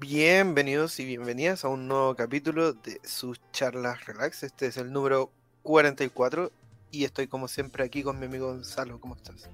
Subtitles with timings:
[0.00, 4.42] Bienvenidos y bienvenidas a un nuevo capítulo de sus charlas relax.
[4.42, 5.32] Este es el número
[5.62, 6.52] 44
[6.90, 9.00] y estoy como siempre aquí con mi amigo Gonzalo.
[9.00, 9.48] ¿Cómo estás?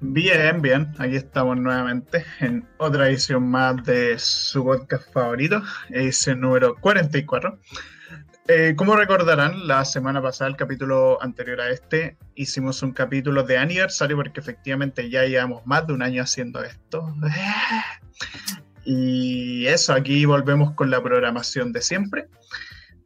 [0.00, 0.94] Bien, bien.
[0.98, 7.58] Aquí estamos nuevamente en otra edición más de su podcast favorito, edición número 44.
[8.50, 13.58] Eh, como recordarán, la semana pasada, el capítulo anterior a este, hicimos un capítulo de
[13.58, 17.14] aniversario porque efectivamente ya llevamos más de un año haciendo esto.
[18.90, 22.28] Y eso, aquí volvemos con la programación de siempre.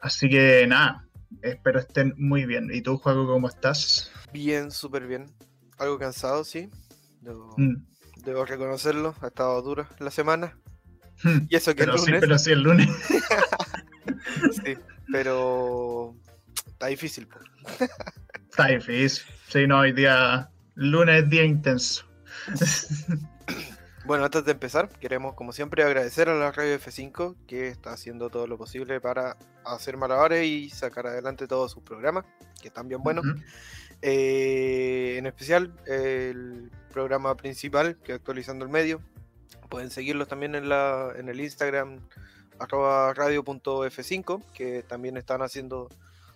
[0.01, 1.09] Así que nada,
[1.43, 2.71] espero estén muy bien.
[2.73, 4.13] ¿Y tú, Juaco, cómo estás?
[4.33, 5.27] Bien, súper bien.
[5.79, 6.71] Algo cansado, sí.
[7.21, 8.47] Debo, mm.
[8.47, 9.17] reconocerlo.
[9.23, 10.57] Ha estado dura la semana.
[11.25, 11.47] Hmm.
[11.49, 12.89] Y eso que pero Sí, pero sí, el lunes.
[14.65, 14.77] sí,
[15.13, 16.17] pero
[16.67, 17.29] está difícil.
[18.51, 19.23] está difícil.
[19.49, 22.05] Sí, no, hoy día, lunes es día intenso.
[24.05, 28.31] Bueno, antes de empezar, queremos como siempre agradecer a la radio F5 que está haciendo
[28.31, 32.25] todo lo posible para hacer malabares y sacar adelante todos sus programas,
[32.61, 33.25] que están bien buenos.
[34.03, 39.01] Eh, en especial el programa principal, que actualizando el medio.
[39.71, 42.01] Pueden seguirlos también en, la, en el Instagram
[42.63, 45.89] arroba radio.f5, que también están haciendo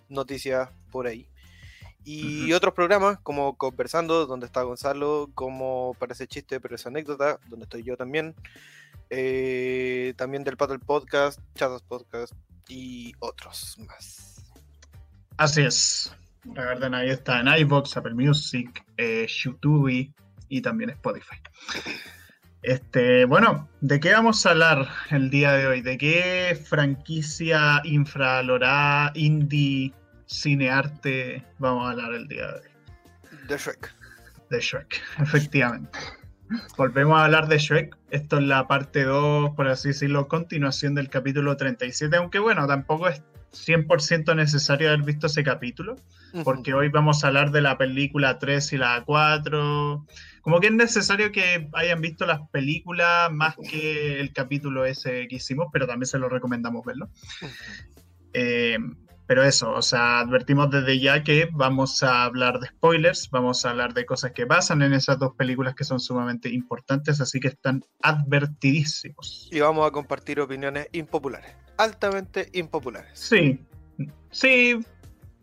[0.09, 1.27] noticias por ahí.
[2.09, 7.65] Y otros programas como Conversando, donde está Gonzalo, como Parece Chiste, pero es anécdota, donde
[7.65, 8.33] estoy yo también.
[9.09, 12.33] Eh, también del Paddle Podcast, Chatos Podcast
[12.69, 14.41] y otros más.
[15.35, 16.15] Así es.
[16.45, 20.13] Recuerden, ahí está en iVoox, Apple Music, eh, YouTube
[20.47, 21.35] y también Spotify.
[22.63, 25.81] Este, bueno, ¿de qué vamos a hablar el día de hoy?
[25.81, 29.93] ¿De qué franquicia infralorada, indie,
[30.27, 33.47] cinearte vamos a hablar el día de hoy.
[33.47, 33.93] De Shrek.
[34.49, 35.97] De Shrek, efectivamente.
[36.77, 37.97] Volvemos a hablar de Shrek.
[38.09, 43.07] Esto es la parte 2, por así decirlo, continuación del capítulo 37, aunque bueno, tampoco
[43.09, 43.21] es
[43.51, 45.95] 100% necesario haber visto ese capítulo,
[46.43, 50.05] porque hoy vamos a hablar de la película 3 y la 4.
[50.41, 55.37] Como que es necesario que hayan visto las películas más que el capítulo ese que
[55.37, 57.09] hicimos, pero también se lo recomendamos verlo.
[58.33, 58.77] eh,
[59.27, 63.71] pero eso, o sea, advertimos desde ya que vamos a hablar de spoilers, vamos a
[63.71, 67.49] hablar de cosas que pasan en esas dos películas que son sumamente importantes, así que
[67.49, 69.49] están advertidísimos.
[69.51, 73.11] Y vamos a compartir opiniones impopulares, altamente impopulares.
[73.19, 73.59] Sí,
[74.31, 74.79] sí,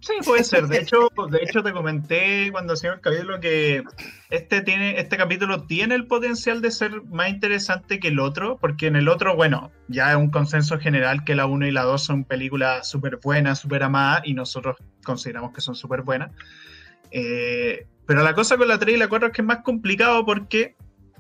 [0.05, 0.67] Sí, puede ser.
[0.67, 3.83] De hecho, de hecho te comenté cuando hacíamos el capítulo que
[4.29, 8.87] este tiene, este capítulo tiene el potencial de ser más interesante que el otro, porque
[8.87, 12.05] en el otro, bueno, ya es un consenso general que la 1 y la 2
[12.05, 16.33] son películas súper buenas, súper amadas, y nosotros consideramos que son súper buenas.
[17.11, 20.27] Eh, pero la cosa con la 3 y la 4 es que es más complicado
[20.27, 20.77] porque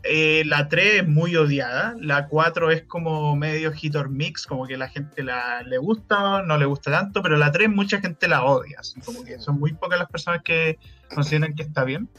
[0.07, 4.67] eh, la 3 es muy odiada, la 4 es como medio hit or mix, como
[4.67, 8.29] que la gente la, le gusta, no le gusta tanto, pero la 3 mucha gente
[8.29, 10.79] la odia, así como que son muy pocas las personas que
[11.15, 12.11] consideran que está bien.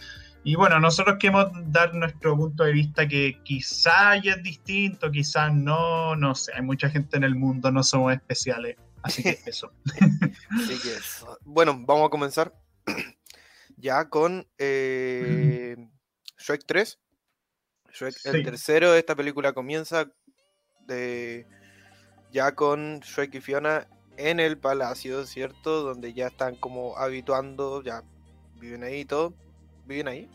[0.44, 5.54] Y bueno, nosotros queremos dar nuestro punto de vista que quizá ya es distinto, quizás
[5.54, 9.72] no, no sé, hay mucha gente en el mundo, no somos especiales, así que eso.
[10.50, 11.38] así que eso.
[11.46, 12.52] Bueno, vamos a comenzar
[13.78, 15.78] ya con eh,
[16.40, 17.00] Shrek 3
[18.02, 20.08] el tercero de esta película comienza
[20.88, 21.46] de,
[22.32, 25.82] ya con Shrek y Fiona en el palacio, ¿cierto?
[25.82, 28.04] Donde ya están como habituando, ya
[28.60, 29.34] viven ahí y todo.
[29.86, 30.30] ¿Viven ahí?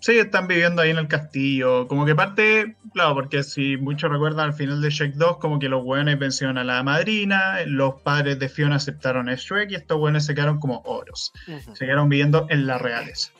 [0.00, 1.88] Sí, están viviendo ahí en el castillo.
[1.88, 5.68] Como que parte, claro, porque si muchos recuerdan al final de Shrek 2, como que
[5.68, 9.98] los buenos vencieron a la madrina, los padres de Fiona aceptaron a Shrek y estos
[9.98, 11.32] buenos se quedaron como oros.
[11.74, 13.32] Se quedaron viviendo en la realeza.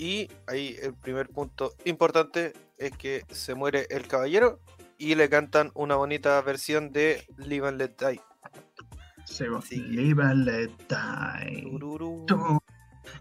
[0.00, 4.58] Y ahí el primer punto importante es que se muere el caballero
[4.96, 8.18] y le cantan una bonita versión de Live and Let Die.
[9.90, 11.78] Live and Let Die.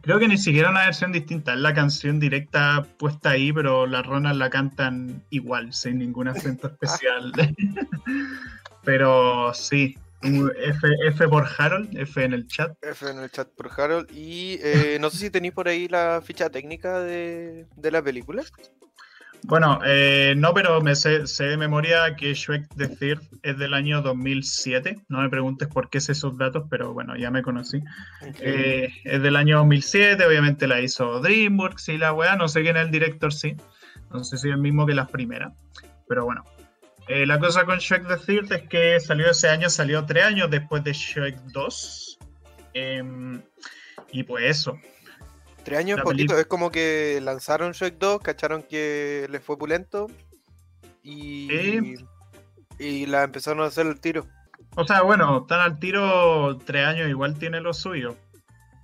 [0.03, 4.05] Creo que ni siquiera una versión distinta, es la canción directa puesta ahí, pero las
[4.05, 7.33] ronas la cantan igual, sin ningún acento especial.
[8.85, 12.75] pero sí, F, F, por Harold, F en el chat.
[12.81, 14.09] F en el chat por Harold.
[14.11, 18.43] Y eh, no sé si tenéis por ahí la ficha técnica de, la película.
[19.43, 24.01] Bueno, eh, no, pero me sé, de memoria que Shrek the Third es del año
[24.01, 25.03] 2007.
[25.07, 27.81] No me preguntes por qué sé esos datos, pero bueno, ya me conocí.
[28.41, 32.35] Eh, es del año 2007, obviamente la hizo DreamWorks y la weá.
[32.35, 33.55] No sé quién es el director, sí.
[34.11, 35.53] No sé si es el mismo que las primeras.
[36.09, 36.43] Pero bueno,
[37.09, 40.49] eh, la cosa con Shrek the Third es que salió ese año, salió tres años
[40.51, 42.19] después de Shrek 2.
[42.73, 43.41] Em,
[44.11, 44.77] y pues eso.
[45.63, 50.05] Tres años es poquito, es como que lanzaron Shrek 2, cacharon que les fue pulento
[51.01, 51.95] y,
[52.77, 54.27] y la empezaron a hacer el tiro.
[54.75, 58.15] O sea, bueno, están al tiro tres años, igual tiene lo suyo.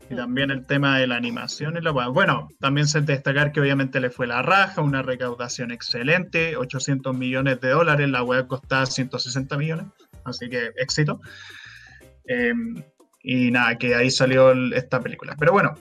[0.10, 4.00] Y también el tema de la animación y la Bueno, también se destacar que obviamente
[4.00, 9.57] le fue la raja, una recaudación excelente, 800 millones de dólares, la web costaba 160
[9.57, 9.88] millones,
[10.24, 11.22] así que éxito.
[12.28, 12.84] Em,
[13.24, 15.36] y nada, que ahí salió esta película.
[15.40, 15.74] Pero bueno,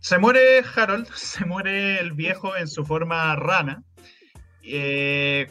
[0.00, 3.84] se muere Harold, se muere el viejo en su forma rana.
[4.62, 5.48] Eh,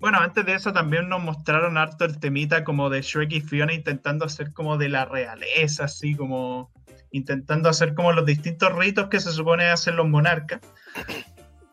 [0.00, 3.72] bueno, antes de eso también nos mostraron harto el temita como de Shrek y Fiona
[3.72, 6.70] intentando hacer como de la realeza, así como
[7.14, 10.60] intentando hacer como los distintos ritos que se supone hacen los monarcas.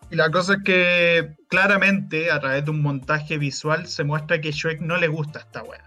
[0.09, 4.51] Y la cosa es que claramente a través de un montaje visual se muestra que
[4.51, 5.83] Shrek no le gusta esta weá.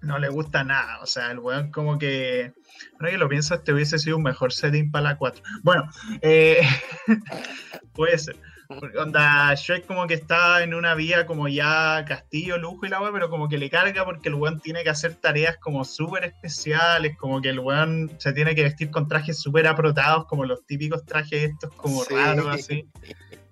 [0.00, 1.00] No le gusta nada.
[1.00, 2.52] O sea, el weón como que
[2.98, 5.42] Ahora que lo pienso, este hubiese sido un mejor setting para la 4.
[5.62, 5.88] Bueno,
[6.22, 6.60] eh,
[7.94, 8.36] puede ser.
[8.98, 13.12] Onda, Shrek como que está en una vía como ya castillo, lujo y la weá,
[13.12, 17.16] pero como que le carga porque el weón tiene que hacer tareas como súper especiales,
[17.16, 21.04] como que el weón se tiene que vestir con trajes súper aprotados, como los típicos
[21.04, 22.88] trajes estos como raros así.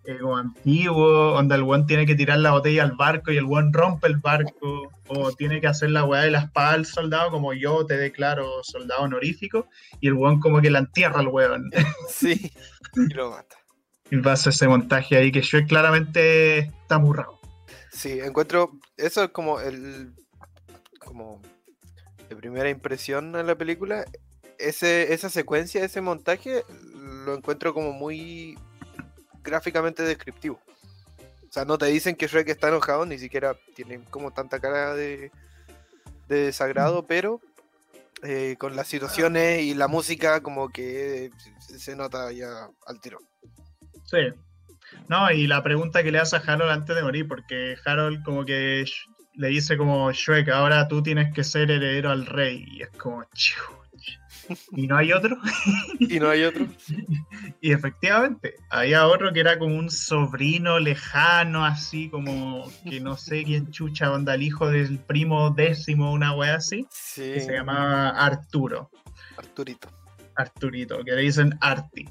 [0.04, 3.44] Eh, como antiguo, donde el weón tiene que tirar la botella al barco y el
[3.44, 7.30] weón rompe el barco, o tiene que hacer la weá de la espada al soldado,
[7.30, 9.68] como yo te declaro soldado honorífico,
[10.00, 11.70] y el weón como que la entierra al weón.
[12.08, 12.50] Sí,
[12.96, 13.61] y lo mata.
[14.12, 17.40] Y pasa ese montaje ahí que yo claramente está burrado.
[17.90, 20.12] Sí, encuentro, eso es como el,
[20.98, 21.40] como
[22.28, 24.04] de primera impresión en la película,
[24.58, 26.62] ese, esa secuencia, ese montaje,
[27.24, 28.58] lo encuentro como muy
[29.42, 30.60] gráficamente descriptivo.
[31.48, 34.94] O sea, no te dicen que Shrek está enojado, ni siquiera tienen como tanta cara
[34.94, 35.32] de,
[36.28, 37.40] desagrado, pero
[38.24, 41.30] eh, con las situaciones y la música como que
[41.66, 43.18] se nota ya al tiro.
[44.12, 44.32] Sí.
[45.08, 48.44] No, y la pregunta que le hace a Harold antes de morir, porque Harold como
[48.44, 48.84] que
[49.34, 53.24] le dice como Shrek, ahora tú tienes que ser heredero al rey, y es como,
[54.72, 55.38] ¿Y no hay otro?
[55.98, 56.66] ¿Y no hay otro?
[57.60, 63.44] y efectivamente, había otro que era como un sobrino lejano, así como que no sé
[63.44, 68.90] quién chucha onda, el hijo del primo décimo, una wea así, que se llamaba Arturo.
[69.38, 69.88] Arturito.
[70.34, 72.06] Arturito, que le dicen Arti.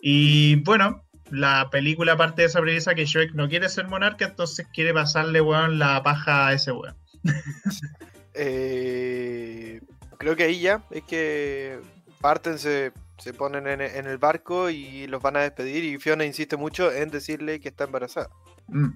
[0.00, 4.66] Y bueno, la película parte de esa premisa que Shrek no quiere ser monarca, entonces
[4.72, 6.96] quiere pasarle, weón, la paja a ese weón.
[8.34, 9.80] eh,
[10.18, 11.80] creo que ahí ya es que
[12.20, 12.92] parten, se,
[13.38, 17.60] ponen en, el barco y los van a despedir y Fiona insiste mucho en decirle
[17.60, 18.28] que está embarazada.
[18.68, 18.90] Mm.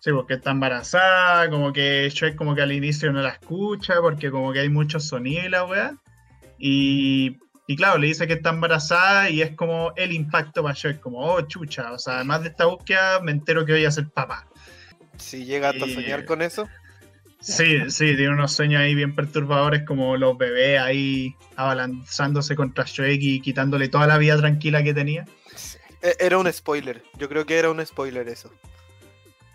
[0.00, 4.30] Sí, porque está embarazada, como que Shrek como que al inicio no la escucha porque
[4.30, 5.96] como que hay muchos sonidos y la weá.
[6.58, 7.38] Y,
[7.70, 11.40] y, claro, le dice que está embarazada y es como el impacto Shrek, como, oh,
[11.42, 14.48] chucha, o sea, además de esta búsqueda me entero que voy a ser papá.
[15.18, 16.68] Si llega a soñar con eso.
[17.38, 23.22] Sí, sí, tiene unos sueños ahí bien perturbadores como los bebés ahí abalanzándose contra Shrek
[23.22, 25.24] y quitándole toda la vida tranquila que tenía.
[26.02, 28.52] E, era un spoiler, yo creo que era un spoiler eso.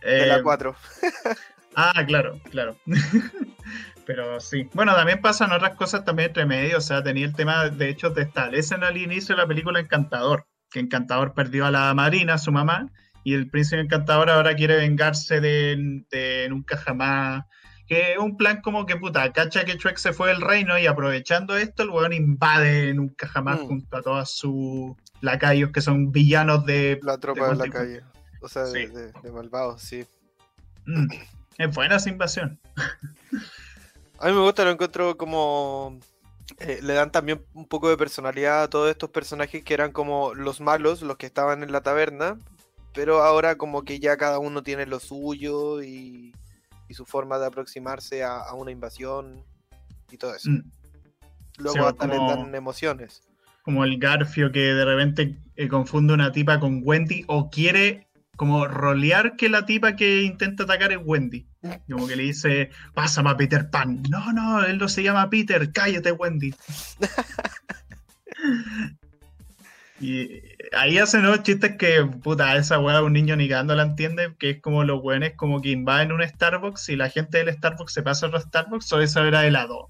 [0.01, 0.73] de la 4.
[1.03, 1.09] Eh,
[1.75, 2.77] ah, claro, claro.
[4.05, 4.69] Pero sí.
[4.73, 6.77] Bueno, también pasan otras cosas también entre medio.
[6.77, 10.45] O sea, tenía el tema, de hecho, te establecen al inicio de la película Encantador,
[10.69, 12.91] que Encantador perdió a la Marina, su mamá,
[13.23, 17.45] y el príncipe Encantador ahora quiere vengarse de, de nunca jamás
[17.87, 20.87] que es un plan como que puta, cacha que Shrek se fue del reino y
[20.87, 23.67] aprovechando esto, el weón invade nunca jamás mm.
[23.67, 26.99] junto a todos sus lacayos que son villanos de.
[27.03, 28.01] La tropa de, la calle.
[28.41, 30.05] O sea, de, malvados, sí.
[30.85, 31.07] Mm.
[31.57, 32.59] Es buena esa invasión.
[34.19, 35.99] A mí me gusta, lo encuentro como.
[36.59, 40.33] Eh, le dan también un poco de personalidad a todos estos personajes que eran como
[40.35, 42.37] los malos, los que estaban en la taberna,
[42.93, 46.33] pero ahora como que ya cada uno tiene lo suyo y
[46.87, 49.43] y su forma de aproximarse a, una invasión
[50.11, 50.49] y todo eso.
[50.51, 50.63] Mm.
[51.57, 53.21] Luego hasta le dan emociones.
[53.63, 58.67] Como el Garfio que de repente eh, confunde una tipa con Wendy o quiere como
[58.67, 61.47] rolear que la tipa que intenta atacar es Wendy.
[61.89, 64.01] Como que le dice, pásame a Peter Pan.
[64.09, 66.53] No, no, él no se llama Peter, cállate Wendy.
[69.99, 70.41] Y
[70.73, 74.49] ahí hacen unos chistes que, puta, esa weá un niño ni cagando la entiende, que
[74.51, 78.03] es como los weones como que invaden un Starbucks y la gente del Starbucks se
[78.03, 79.87] pasa a otro Starbucks, o eso era helado.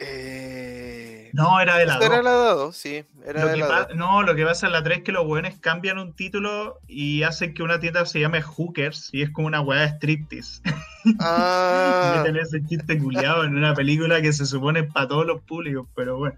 [0.00, 0.97] Eh...
[1.32, 2.04] No, era helado.
[2.04, 3.94] Era helado, sí, era helado.
[3.94, 7.22] No, lo que pasa en la 3 es que los weones cambian un título y
[7.22, 10.62] hacen que una tienda se llame Hookers y es como una weá de striptease.
[11.20, 12.16] Ah.
[12.18, 16.18] Meten ese chiste culiado en una película que se supone para todos los públicos, pero
[16.18, 16.36] bueno.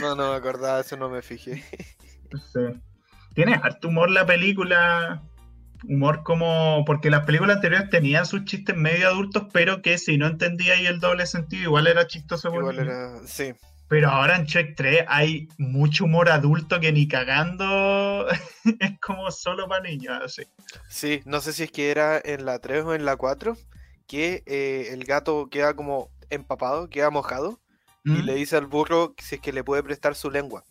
[0.00, 1.64] No, no me acordaba, eso no me fijé.
[2.52, 2.80] Sí.
[3.34, 5.22] Tiene harto humor la película.
[5.84, 6.84] Humor como.
[6.86, 10.86] Porque las películas anteriores tenían sus chistes medio adultos, pero que si no entendía ahí
[10.86, 12.48] el doble sentido, igual era chistoso.
[12.54, 13.18] Igual era.
[13.26, 13.54] Sí.
[13.88, 18.26] Pero ahora en Check 3 hay mucho humor adulto que ni cagando
[18.80, 20.18] es como solo para niños.
[20.24, 20.42] Así.
[20.88, 23.56] Sí, no sé si es que era en la 3 o en la 4
[24.06, 27.60] que eh, el gato queda como empapado, queda mojado
[28.04, 28.24] y ¿Mm?
[28.24, 30.64] le dice al burro si es que le puede prestar su lengua.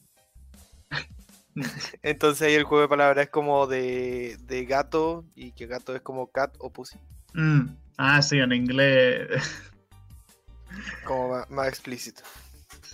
[2.04, 6.02] Entonces ahí el juego de palabras es como de, de gato y que gato es
[6.02, 7.00] como cat o pussy,
[7.34, 7.76] Mm.
[7.98, 9.28] Ah, sí, en inglés.
[11.06, 12.24] como más, más explícito.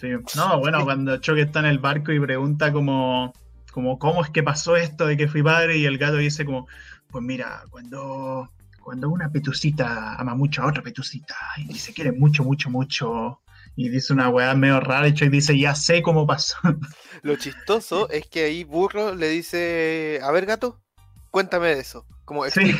[0.01, 0.09] Sí.
[0.35, 3.33] No, bueno, cuando Choque está en el barco y pregunta como,
[3.71, 6.67] como cómo es que pasó esto de que fui padre y el gato dice como,
[7.11, 8.49] pues mira, cuando,
[8.81, 13.41] cuando una petucita ama mucho a otra petucita y se quiere mucho, mucho, mucho
[13.75, 16.57] y dice una weá medio rara y Chuck dice, ya sé cómo pasó.
[17.21, 20.81] Lo chistoso es que ahí burro le dice, a ver gato,
[21.29, 22.75] cuéntame de eso, como Sí.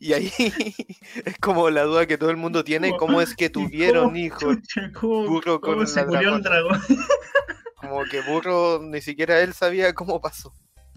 [0.00, 0.32] Y ahí
[1.24, 4.56] es como la duda que todo el mundo tiene, ¿cómo es que ¿Y tuvieron hijos?
[5.00, 6.80] burro con se murió el dragón?
[7.76, 10.52] Como que burro ni siquiera él sabía cómo pasó.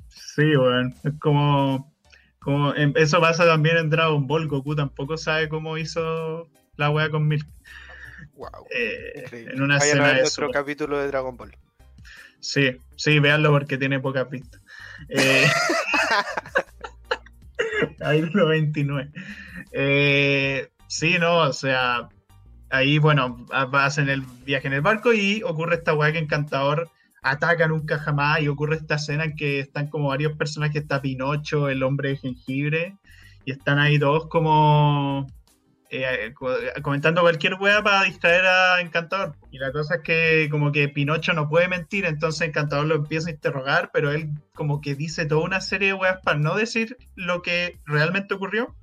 [0.09, 0.93] Sí, weón.
[1.05, 1.93] Es como,
[2.39, 4.49] como en- eso pasa también en Dragon Ball.
[4.49, 7.47] Goku tampoco sabe cómo hizo la wea con Milk.
[8.33, 8.49] Wow.
[8.75, 10.49] Eh, en una Vayan a escena ver de Super.
[10.51, 11.55] capítulo de Dragon Ball.
[12.41, 14.59] Sí, sí, véanlo porque tiene poca pista.
[15.07, 15.45] Eh,
[17.97, 19.11] capítulo 29.
[19.71, 22.09] Eh, sí, no, o sea,
[22.69, 26.89] ahí, bueno, hacen el viaje en el barco y ocurre esta weá que Encantador
[27.21, 31.69] ataca nunca jamás y ocurre esta escena en que están como varios personajes, está Pinocho,
[31.69, 32.97] el hombre de jengibre,
[33.45, 35.27] y están ahí todos como
[35.93, 39.35] eh, co- comentando cualquier weá para distraer a Encantador.
[39.51, 43.29] Y la cosa es que como que Pinocho no puede mentir, entonces Encantador lo empieza
[43.29, 46.97] a interrogar, pero él como que dice toda una serie de weas para no decir
[47.15, 48.75] lo que realmente ocurrió.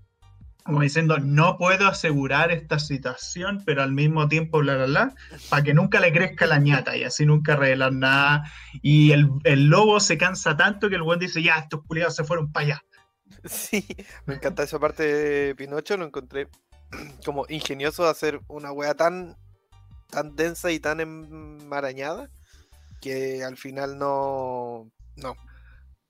[0.62, 5.14] Como diciendo, no puedo asegurar esta situación, pero al mismo tiempo, bla, bla, bla,
[5.48, 8.44] para que nunca le crezca la ñata y así nunca revelar nada.
[8.82, 12.24] Y el, el lobo se cansa tanto que el buen dice, ya, estos culiados se
[12.24, 12.82] fueron para allá.
[13.44, 13.86] Sí,
[14.26, 16.46] me encanta esa parte de Pinocho, lo encontré
[17.24, 19.36] como ingenioso hacer una wea tan,
[20.10, 22.30] tan densa y tan enmarañada
[23.00, 24.90] que al final no...
[25.16, 25.34] No,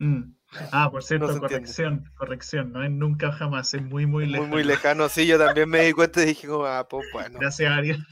[0.02, 0.34] Mm.
[0.72, 1.66] Ah, por cierto, No se entiende.
[1.66, 4.48] corrección, corrección, no es nunca jamás, es muy, muy muy, lejano.
[4.48, 5.08] muy lejano.
[5.10, 8.02] Sí, yo también me di cuenta y dije, como, ah, pues bueno, Gracias, Ariel.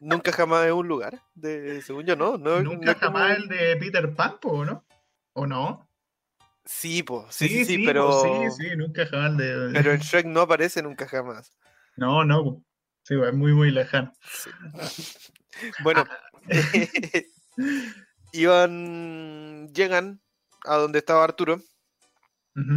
[0.00, 2.38] nunca jamás es un lugar, de, según yo no.
[2.38, 4.84] no no Nunca como- jamás el de Peter Pan, po, ¿o no?
[5.34, 5.88] ¿O no?
[6.64, 8.08] Sí, pues, sí, sí, sí, pero...
[8.08, 9.70] po, sí, sí, nunca jamás de...
[9.72, 11.52] Pero en Shrek no aparece nunca jamás.
[11.98, 12.64] No, no,
[13.02, 14.12] sí, es muy, muy lejano.
[14.22, 14.50] Sí.
[15.82, 16.04] Bueno,
[18.32, 20.20] iban, llegan
[20.64, 21.60] a donde estaba Arturo,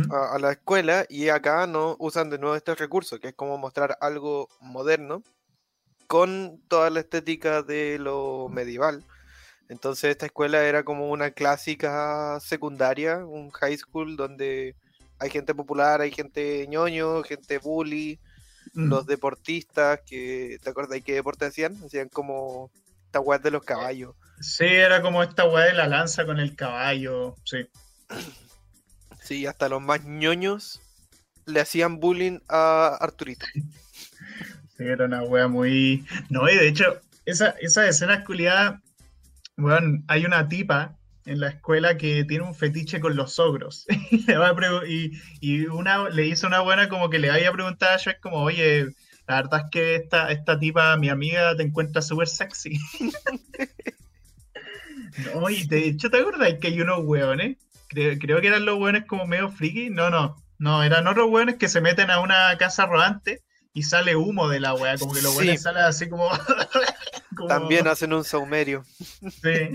[0.09, 3.97] a la escuela, y acá no usan de nuevo este recurso, que es como mostrar
[4.01, 5.21] algo moderno
[6.07, 9.05] con toda la estética de lo medieval.
[9.69, 14.75] Entonces esta escuela era como una clásica secundaria, un high school donde
[15.19, 18.19] hay gente popular, hay gente ñoño, gente bully,
[18.73, 18.89] Mm.
[18.89, 21.77] los deportistas que, ¿te acuerdas qué deporte hacían?
[21.83, 22.71] Hacían como
[23.05, 24.15] esta weá de los caballos.
[24.39, 27.67] Sí, era como esta weá de la lanza con el caballo, sí.
[29.23, 30.81] Sí, hasta los más ñoños
[31.45, 33.45] le hacían bullying a Arturito.
[34.77, 36.03] Sí, era una wea muy.
[36.29, 38.79] No, y de hecho, esa, esas escenas culiadas,
[39.55, 43.85] weón, hay una tipa en la escuela que tiene un fetiche con los ogros.
[44.11, 47.29] y, le va a pregu- y, y una, le hizo una buena como que le
[47.29, 48.87] vaya a preguntar a Shrek como, oye,
[49.27, 52.79] la verdad es que esta, esta tipa, mi amiga, te encuentra súper sexy.
[55.33, 57.57] no, y de hecho, ¿te acuerdas que hay unos weones?
[57.87, 59.89] Creo, creo que eran los weones como medio friki.
[59.89, 63.41] No, no, no, eran otros weones que se meten a una casa rodante
[63.73, 65.37] y sale humo de la wea, como que los Sí.
[65.39, 66.29] weones salen así como...
[67.35, 68.83] como- También hacen un saumerio.
[69.41, 69.69] Sí.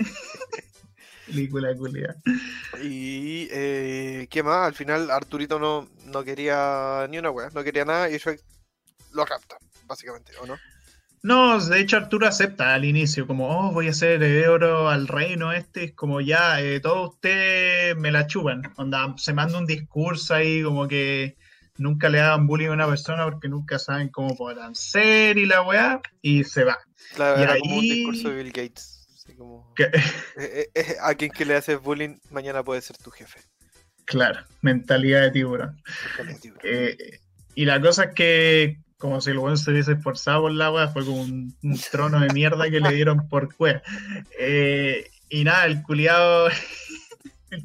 [1.26, 2.16] Película culia.
[2.82, 4.66] Y eh, ¿qué más?
[4.68, 8.40] Al final Arturito no, no quería ni una weá, no quería nada y Shrek
[9.12, 9.56] lo rapta,
[9.86, 10.56] básicamente, ¿o no?
[11.22, 15.52] No, de hecho Arturo acepta al inicio, como, oh, voy a ser heredero al reino
[15.52, 20.34] este, es como ya, eh, todos ustedes me la chupan, onda, se manda un discurso
[20.34, 21.36] ahí como que
[21.78, 25.62] nunca le hagan bullying a una persona porque nunca saben cómo podrán ser y la
[25.62, 26.78] weá, y se va.
[27.16, 29.05] Claro, Y era como un ahí- discurso de Bill Gates.
[29.26, 29.90] Así como, Que- eh,
[30.38, 33.40] eh, eh, a quien que le haces bullying, mañana puede ser tu jefe.
[34.04, 35.82] claro, mentalidad de tiburón.
[36.62, 36.96] Eh,
[37.56, 40.88] y la cosa es que, como si el weón se hubiese esforzado por la weá,
[40.88, 43.48] fue como un, un trono de mierda que le dieron por.
[44.38, 46.48] Eh, y nada, el culiado.
[47.50, 47.62] El,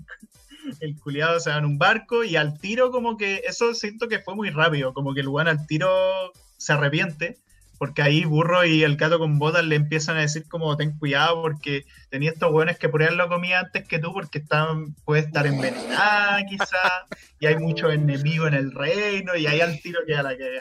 [0.80, 4.20] el culiado se va en un barco y al tiro como que, eso siento que
[4.20, 7.40] fue muy rápido, como que el weón al tiro se arrepiente,
[7.82, 11.42] porque ahí Burro y el gato con botas le empiezan a decir como ten cuidado
[11.42, 15.24] porque tenía estos weones que por ahí lo comía antes que tú porque están, puede
[15.24, 17.08] estar envenenada quizá,
[17.40, 20.60] y hay muchos enemigos en el reino, y ahí al tiro queda la que...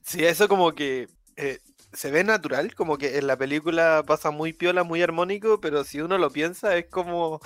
[0.00, 1.08] Sí, eso como que...
[1.36, 1.58] Eh,
[1.92, 6.00] se ve natural, como que en la película pasa muy piola, muy armónico, pero si
[6.00, 7.38] uno lo piensa es como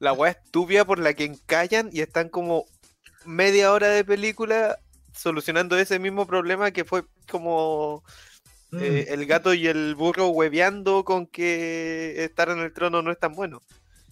[0.00, 2.66] la weá estúpida por la que encallan y están como
[3.24, 4.78] media hora de película
[5.14, 8.04] solucionando ese mismo problema que fue como
[8.72, 9.12] eh, mm.
[9.12, 13.32] el gato y el burro hueveando con que estar en el trono no es tan
[13.32, 13.62] bueno.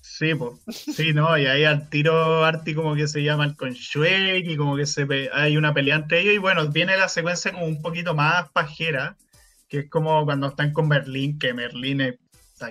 [0.00, 0.59] Sí, pues.
[0.75, 4.77] Sí, no, y ahí al tiro Arti como que se llama el Conchueg y como
[4.77, 8.15] que se hay una pelea entre ellos y bueno, viene la secuencia como un poquito
[8.15, 9.17] más pajera
[9.69, 12.17] que es como cuando están con Merlín, que Merlín es,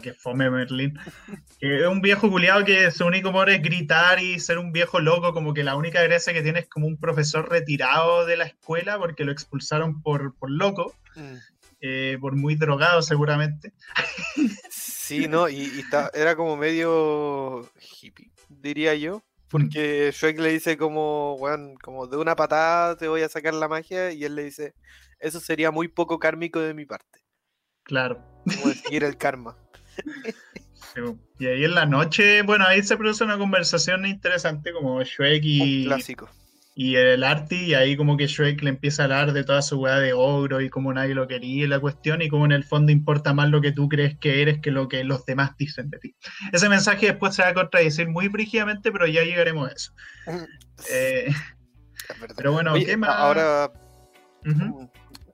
[0.02, 1.00] que fome Merlín,
[1.60, 5.00] que es un viejo culiado que su único amor es gritar y ser un viejo
[5.00, 8.46] loco, como que la única gracia que tiene es como un profesor retirado de la
[8.46, 11.36] escuela porque lo expulsaron por, por loco, mm.
[11.82, 13.74] Eh, por muy drogado seguramente.
[14.70, 17.70] Sí, no, y, era como medio
[18.02, 19.24] hippie, diría yo.
[19.50, 23.70] Porque Shrek le dice como, bueno, como de una patada te voy a sacar la
[23.70, 24.74] magia y él le dice,
[25.20, 27.22] eso sería muy poco kármico de mi parte.
[27.84, 28.22] Claro.
[28.44, 29.58] Como seguir el karma.
[31.40, 35.86] y ahí en la noche, bueno, ahí se produce una conversación interesante como Shrek y...
[35.86, 36.30] clásico.
[36.80, 39.80] Y el Arti, y ahí como que Shrek le empieza a hablar de toda su
[39.80, 42.64] weá de ogro y cómo nadie lo quería y la cuestión, y cómo en el
[42.64, 45.90] fondo importa más lo que tú crees que eres que lo que los demás dicen
[45.90, 46.16] de ti.
[46.54, 49.92] Ese mensaje después se va a contradecir muy brígidamente, pero ya llegaremos a eso.
[50.94, 51.34] Eh,
[52.36, 53.10] pero bueno, ¿qué más?
[53.10, 53.72] Ahora,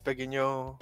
[0.06, 0.80] pequeño...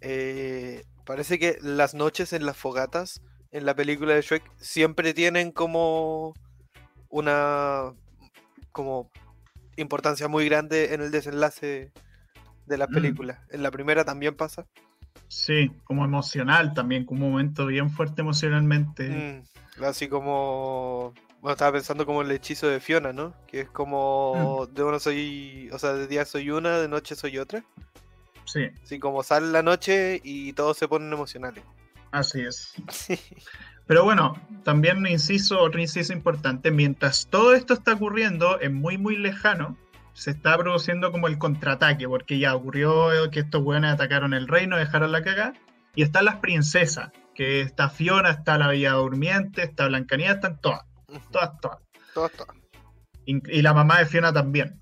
[0.00, 5.52] Eh, parece que las noches en las fogatas en la película de Shrek siempre tienen
[5.52, 6.34] como
[7.08, 7.92] una
[8.72, 9.10] como
[9.78, 11.92] importancia muy grande en el desenlace
[12.66, 12.92] de la mm.
[12.92, 13.46] película.
[13.50, 14.66] En la primera también pasa.
[15.28, 19.44] Sí, como emocional también, como un momento bien fuerte emocionalmente.
[19.78, 23.34] Mm, así como bueno, estaba pensando como el hechizo de Fiona, ¿no?
[23.46, 24.74] Que es como mm.
[24.74, 27.64] de uno soy, o sea, de día soy una, de noche soy otra.
[28.44, 28.70] Sí.
[28.82, 31.62] Sí, como sale la noche y todos se ponen emocionales.
[32.10, 32.72] Así es.
[33.88, 39.16] Pero bueno, también inciso, otro inciso importante, mientras todo esto está ocurriendo, es muy, muy
[39.16, 39.78] lejano,
[40.12, 44.76] se está produciendo como el contraataque, porque ya ocurrió que estos buenos atacaron el reino,
[44.76, 45.54] dejaron la cagada,
[45.94, 50.82] y están las princesas, que está Fiona, está la Bella Durmiente, está Blancanía, están todas,
[51.32, 51.78] todas, todas.
[52.12, 52.56] Todas, todas.
[53.24, 54.80] Y, la mamá de Fiona también.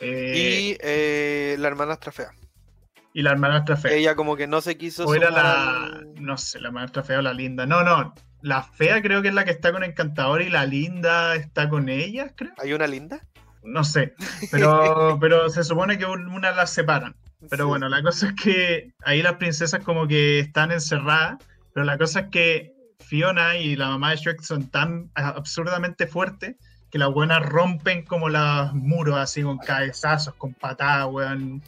[0.00, 2.32] y eh, la hermana fea.
[3.12, 3.92] Y la hermanastra fea.
[3.92, 5.04] Ella como que no se quiso.
[5.04, 6.00] O era la.
[6.16, 7.66] No sé, la hermanastra fea o la linda.
[7.66, 8.14] No, no.
[8.42, 11.88] La fea creo que es la que está con Encantador y la linda está con
[11.88, 12.52] ella, creo.
[12.58, 13.20] ¿Hay una linda?
[13.62, 14.14] No sé.
[14.50, 17.14] Pero, pero se supone que una las separan.
[17.48, 21.38] Pero bueno, la cosa es que ahí las princesas como que están encerradas.
[21.74, 26.56] Pero la cosa es que Fiona y la mamá de Shrek son tan absurdamente fuertes
[26.90, 31.62] que las buenas rompen como los muros así con cabezazos, con patadas, weón.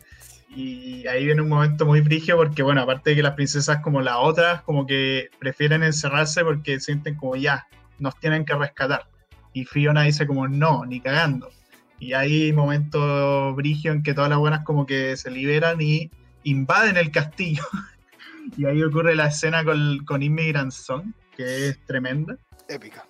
[0.54, 4.02] Y ahí viene un momento muy frigio porque, bueno, aparte de que las princesas como
[4.02, 7.66] las otras, como que prefieren encerrarse porque sienten como ya,
[7.98, 9.06] nos tienen que rescatar.
[9.54, 11.50] Y Fiona dice como no, ni cagando.
[11.98, 16.10] Y hay momento brigio en que todas las buenas como que se liberan y
[16.42, 17.62] invaden el castillo.
[18.56, 22.36] y ahí ocurre la escena con, con Immigrant Song, que es tremenda.
[22.68, 23.06] Épica.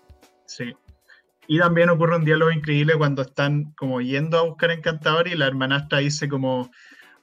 [0.46, 0.74] Sí.
[1.48, 5.46] Y también ocurre un diálogo increíble cuando están como yendo a buscar Encantador y la
[5.46, 6.70] hermanastra dice como,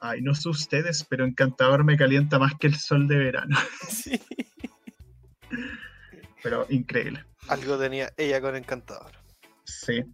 [0.00, 3.56] Ay, no sé ustedes, pero Encantador me calienta más que el sol de verano.
[3.88, 4.20] Sí.
[6.42, 7.24] Pero increíble.
[7.48, 9.12] Algo tenía ella con Encantador.
[9.64, 10.04] Sí.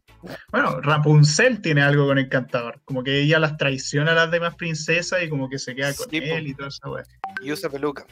[0.50, 2.80] Bueno, Rapunzel tiene algo con Encantador.
[2.84, 6.12] Como que ella las traiciona a las demás princesas y como que se queda con
[6.12, 7.04] él y toda esa weá.
[7.40, 8.06] Y usa peluca.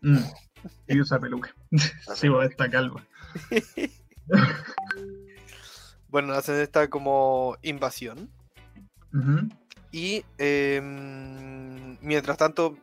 [0.00, 0.18] Mm,
[0.88, 1.54] y usa peluca.
[2.16, 3.04] sí, vos está calva.
[6.08, 8.28] bueno, hacen esta como invasión.
[9.12, 9.46] Ajá.
[9.94, 12.76] Y em, mientras tanto,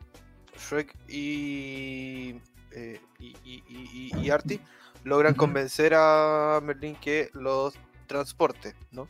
[0.56, 4.58] Shrek y, eh, y, Artie
[5.04, 7.74] logran convencer a Merlin que los
[8.06, 9.08] transporte, ¿no?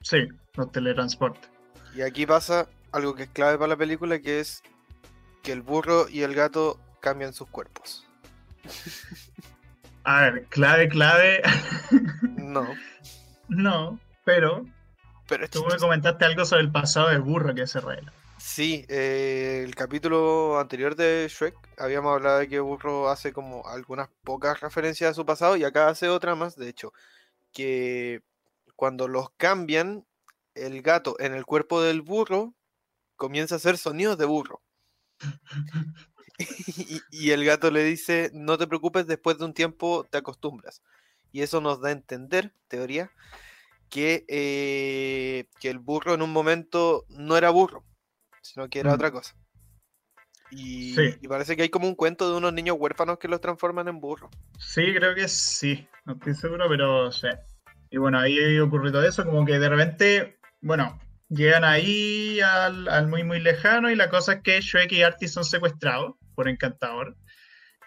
[0.00, 1.46] Sí, los teletransporte.
[1.94, 4.62] Y aquí pasa algo que es clave para la película, que es
[5.42, 8.08] que el burro y el gato cambian sus cuerpos.
[10.04, 11.42] A ver, clave, clave.
[12.22, 12.66] No.
[13.48, 14.64] No, pero
[15.50, 18.12] Tú me comentaste algo sobre el pasado de burro que se revela.
[18.38, 24.08] Sí, eh, el capítulo anterior de Shrek habíamos hablado de que Burro hace como algunas
[24.24, 26.92] pocas referencias a su pasado y acá hace otra más, de hecho,
[27.52, 28.20] que
[28.74, 30.04] cuando los cambian,
[30.54, 32.52] el gato en el cuerpo del burro
[33.16, 34.60] comienza a hacer sonidos de burro.
[37.12, 40.82] y, el gato le dice, no te preocupes, después de un tiempo te acostumbras.
[41.30, 43.12] Y eso nos da a entender, teoría,
[43.92, 47.84] que, eh, que el burro en un momento no era burro,
[48.40, 48.94] sino que era Mm.
[48.94, 49.36] otra cosa.
[50.50, 51.14] Y, Sí.
[51.20, 54.00] y parece que hay como un cuento de unos niños huérfanos que los transforman en
[54.00, 54.30] burro.
[54.58, 55.86] Sí, creo que sí.
[56.06, 57.28] No estoy seguro, pero sí.
[57.90, 63.08] Y bueno, ahí ocurrió todo eso, como que de repente, bueno, llegan ahí al, al
[63.08, 67.14] muy, muy lejano y la cosa es que Shrek y Artie son secuestrados por Encantador.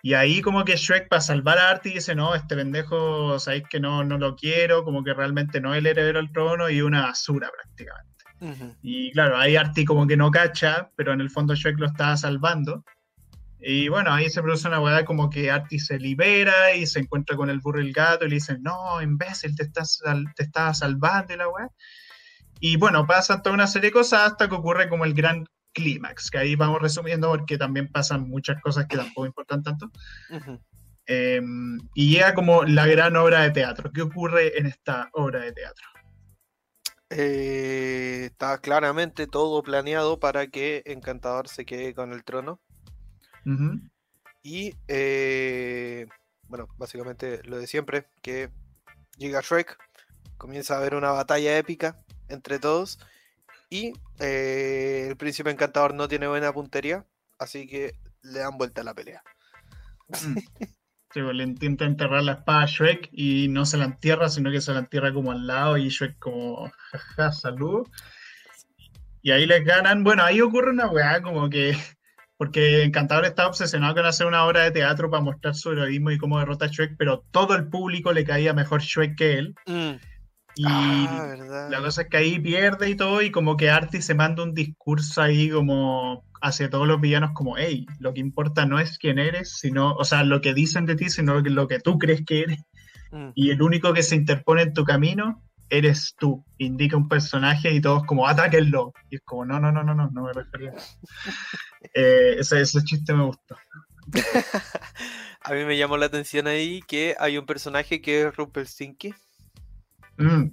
[0.06, 3.80] Y ahí como que Shrek para salvar a Artie dice, no, este pendejo, sabéis que
[3.80, 7.02] no, no lo quiero, como que realmente no es el heredero al trono y una
[7.02, 8.78] basura prácticamente.
[8.84, 12.16] Y claro, ahí Artie como que no cacha, pero en el fondo Shrek lo estaba
[12.18, 12.84] salvando.
[13.60, 17.36] Y bueno, ahí se produce una weá como que Artie se libera y se encuentra
[17.36, 20.04] con el burro y el gato y le dicen, no, imbécil, te estás,
[20.36, 21.68] te estaba salvando y la weá.
[22.60, 26.32] Y bueno, pasan toda una serie de cosas hasta que ocurre como el gran clímax,
[26.32, 29.92] que ahí vamos resumiendo porque también pasan muchas cosas que tampoco importan tanto.
[31.06, 31.42] Eh,
[31.94, 33.92] y llega como la gran obra de teatro.
[33.92, 35.86] ¿Qué ocurre en esta obra de teatro?
[37.12, 42.60] Eh, está claramente todo planeado para que Encantador se quede con el trono.
[44.42, 46.08] Y eh,
[46.48, 48.50] bueno, básicamente lo de siempre, que
[49.18, 49.78] llega Shrek,
[50.38, 53.00] comienza a haber una batalla épica entre todos.
[53.76, 57.06] Y eh, el príncipe encantador no tiene buena puntería,
[57.38, 59.22] así que le dan vuelta a la pelea.
[60.08, 60.38] Mm.
[61.12, 64.50] Sí, pues, le intenta enterrar la espada a Shrek y no se la entierra, sino
[64.50, 67.88] que se la entierra como al lado y Shrek como, jaja, salud.
[69.22, 70.06] Y ahí les ganan.
[70.06, 71.76] Bueno, ahí ocurre una weá como que,
[72.38, 76.18] porque Encantador está obsesionado con hacer una obra de teatro para mostrar su heroísmo y
[76.18, 79.56] cómo derrota a Shrek, pero todo el público le caía mejor Shrek que él.
[79.66, 79.96] Mm.
[80.56, 84.16] Y Ah, la cosa es que ahí pierde y todo, y como que Artie se
[84.16, 88.80] manda un discurso ahí como hacia todos los villanos como, hey, lo que importa no
[88.80, 91.68] es quién eres, sino, o sea, lo que dicen de ti, sino lo que, lo
[91.68, 92.60] que tú crees que eres.
[93.12, 93.30] Mm.
[93.34, 96.46] Y el único que se interpone en tu camino eres tú.
[96.58, 98.94] Indica un personaje y todos como, atáquenlo.
[99.10, 100.72] Y es como, no, no, no, no, no, no me refería.
[100.72, 100.98] a eso".
[101.94, 103.56] Eh, ese, ese chiste me gustó.
[105.42, 109.14] A mí me llamó la atención ahí que hay un personaje que es Rumpelstiltskin,
[110.18, 110.48] Mm,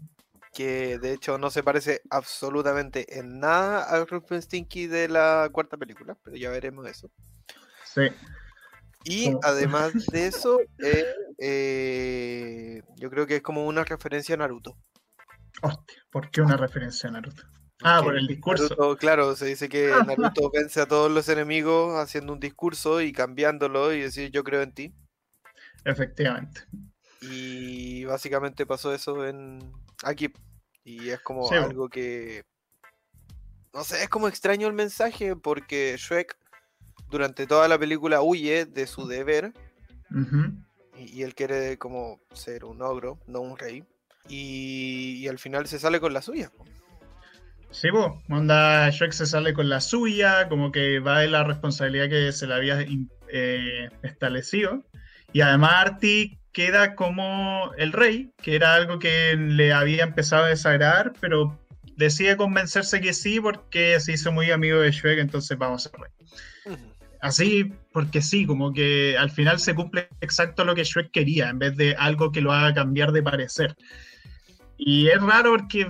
[0.53, 6.17] que de hecho no se parece absolutamente en nada al Rumpelstiltskin de la cuarta película,
[6.23, 7.11] pero ya veremos eso.
[7.85, 8.03] sí.
[9.05, 11.05] Y Como- además de eso, eh,
[11.39, 14.77] eh, yo creo que es como una referencia a Naruto.
[15.63, 17.43] Hostia, ¿por qué una referencia a Naruto?
[17.83, 18.69] Ah, por el discurso.
[18.69, 23.13] Naruto, claro, se dice que Naruto vence a todos los enemigos haciendo un discurso y
[23.13, 24.95] cambiándolo y decir yo creo en ti.
[25.85, 26.63] Efectivamente.
[27.23, 29.61] Y básicamente pasó eso en
[30.05, 30.33] aquí.
[30.85, 32.45] Y es como Sí, algo que.
[33.73, 36.37] No sé, es como extraño el mensaje porque Shrek
[37.11, 39.53] durante toda la película huye de su deber
[40.97, 43.85] y, y él quiere como ser un ogro, no un rey.
[44.29, 46.51] Y, y al final se sale con la suya.
[47.71, 52.11] Sí, pues, onda, Shrek se sale con la suya, como que va de la responsabilidad
[52.11, 52.85] que se le había
[53.29, 54.85] eh, establecido.
[55.33, 60.49] Y además Artie queda como el rey, que era algo que le había empezado a
[60.49, 61.59] desagradar, pero
[61.97, 66.01] decide convencerse que sí porque se hizo muy amigo de Shrek, entonces vamos a ser
[66.01, 66.77] rey.
[67.21, 71.59] Así, porque sí, como que al final se cumple exacto lo que Shrek quería, en
[71.59, 73.77] vez de algo que lo haga cambiar de parecer.
[74.77, 75.89] Y es raro porque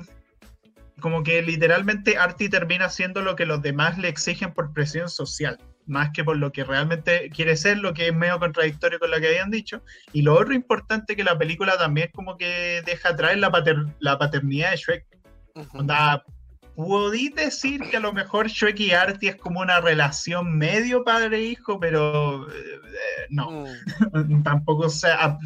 [1.01, 5.59] como que literalmente Artie termina haciendo lo que los demás le exigen por presión social,
[5.87, 9.18] más que por lo que realmente quiere ser, lo que es medio contradictorio con lo
[9.21, 9.83] que habían dicho.
[10.12, 14.18] Y lo otro importante que la película también como que deja atrás la, pater- la
[14.18, 15.07] paternidad de Shrek.
[15.75, 16.25] Onda,
[16.75, 21.79] podí decir que a lo mejor Shrek y Artie es como una relación medio padre-hijo,
[21.79, 22.81] pero eh,
[23.29, 23.66] no,
[24.14, 25.38] Mm, tampoco se ah,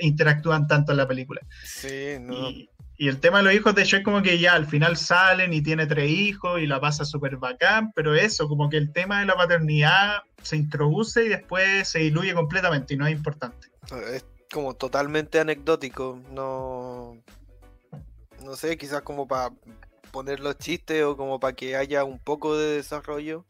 [0.00, 1.40] interactúan tanto en la película.
[1.64, 2.50] Sí, no.
[2.50, 2.68] Y,
[3.02, 5.60] y el tema de los hijos de Shrek como que ya al final salen y
[5.60, 9.26] tiene tres hijos y la pasa súper bacán, pero eso, como que el tema de
[9.26, 13.66] la paternidad se introduce y después se diluye completamente y no es importante.
[14.12, 16.22] Es como totalmente anecdótico.
[16.30, 17.20] No.
[18.40, 19.50] No sé, quizás como para
[20.12, 23.44] poner los chistes o como para que haya un poco de desarrollo.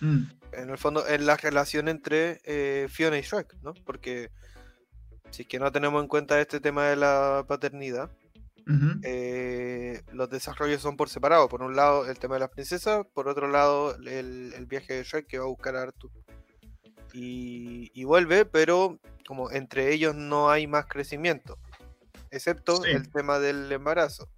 [0.00, 3.72] Mm, En el fondo, en la relación entre eh, Fiona y Shrek, ¿no?
[3.72, 4.28] Porque
[5.30, 8.10] si es que no tenemos en cuenta este tema de la paternidad,
[9.02, 11.48] eh, los desarrollos son por separado.
[11.48, 15.04] Por un lado, el tema de las princesas, por otro lado, el, el viaje de
[15.04, 16.10] Shrek que va a buscar a Arthur.
[17.12, 21.58] Y, y vuelve, pero como entre ellos no hay más crecimiento,
[22.30, 22.90] excepto Sí.
[22.90, 24.28] el tema del embarazo.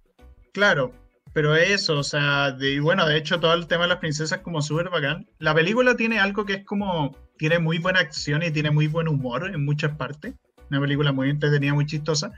[0.51, 0.91] Claro,
[1.33, 4.39] pero eso, o sea, de, y bueno, de hecho todo el tema de las princesas
[4.39, 5.25] como súper bacán.
[5.39, 9.07] La película tiene algo que es como, tiene muy buena acción y tiene muy buen
[9.07, 10.33] humor en muchas partes.
[10.69, 12.33] Una película muy entretenida, muy chistosa,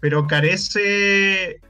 [0.00, 1.60] pero carece,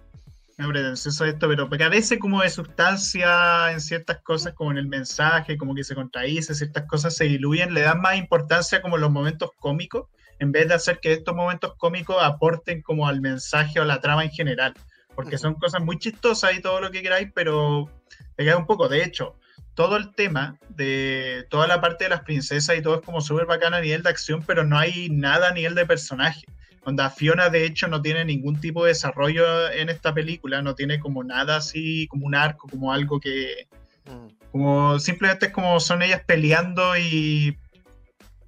[0.58, 5.56] no pretencioso esto, pero carece como de sustancia en ciertas cosas, como en el mensaje,
[5.56, 9.50] como que se contradice, ciertas cosas se diluyen, le dan más importancia como los momentos
[9.58, 10.08] cómicos,
[10.38, 14.00] en vez de hacer que estos momentos cómicos aporten como al mensaje o a la
[14.00, 14.74] trama en general
[15.16, 17.90] porque son cosas muy chistosas y todo lo que queráis, pero
[18.36, 18.86] me queda un poco.
[18.88, 19.34] De hecho,
[19.74, 23.46] todo el tema de toda la parte de las princesas y todo es como súper
[23.46, 26.44] bacana a nivel de acción, pero no hay nada a nivel de personaje.
[26.87, 31.01] Onda, Fiona de hecho no tiene ningún tipo de desarrollo en esta película, no tiene
[31.01, 33.66] como nada así, como un arco, como algo que...
[34.05, 34.29] Mm.
[34.53, 37.59] Como simplemente es como son ellas peleando y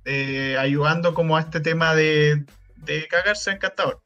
[0.05, 2.45] eh, ayudando como a este tema de,
[2.77, 4.03] de cagarse encantador.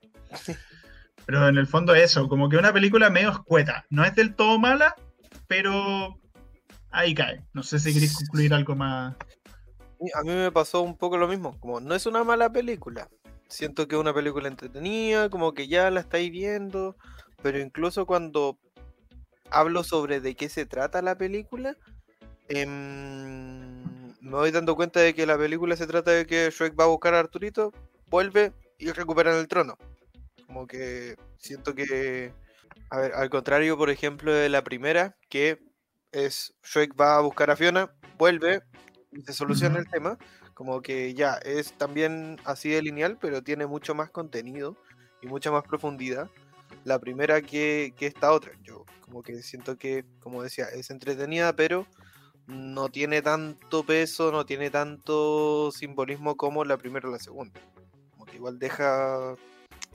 [1.27, 3.85] Pero en el fondo eso, como que una película medio escueta.
[3.91, 4.97] No es del todo mala,
[5.47, 6.19] pero
[6.91, 7.45] ahí cae.
[7.53, 9.15] No sé si queréis concluir algo más.
[10.15, 11.61] A mí me pasó un poco lo mismo.
[11.61, 13.09] Como no es una mala película.
[13.53, 16.97] Siento que es una película entretenida, como que ya la estáis viendo.
[17.43, 18.59] Pero incluso cuando
[19.51, 21.77] hablo sobre de qué se trata la película,
[22.49, 23.83] em,
[24.23, 26.87] me voy dando cuenta de que la película se trata de que Shrek va a
[26.87, 27.73] buscar a Arturito,
[28.07, 29.77] vuelve y recupera el trono.
[30.47, 32.33] Como que siento que,
[32.89, 35.59] a ver, al contrario, por ejemplo, de la primera, que
[36.11, 38.63] es Shrek va a buscar a Fiona, vuelve
[39.11, 40.17] y se soluciona el tema.
[40.63, 44.77] Como que ya es también así de lineal, pero tiene mucho más contenido
[45.21, 46.31] y mucha más profundidad.
[46.85, 48.53] La primera que, que esta otra.
[48.63, 51.85] Yo como que siento que, como decía, es entretenida, pero
[52.47, 57.61] no tiene tanto peso, no tiene tanto simbolismo como la primera o la segunda.
[58.13, 59.35] Como que igual deja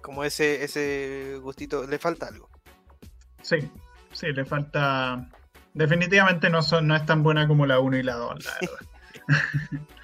[0.02, 2.50] como ese, ese gustito, le falta algo.
[3.42, 3.72] Sí,
[4.12, 5.30] sí, le falta.
[5.74, 9.88] Definitivamente no, son, no es tan buena como la 1 y la 2, la verdad.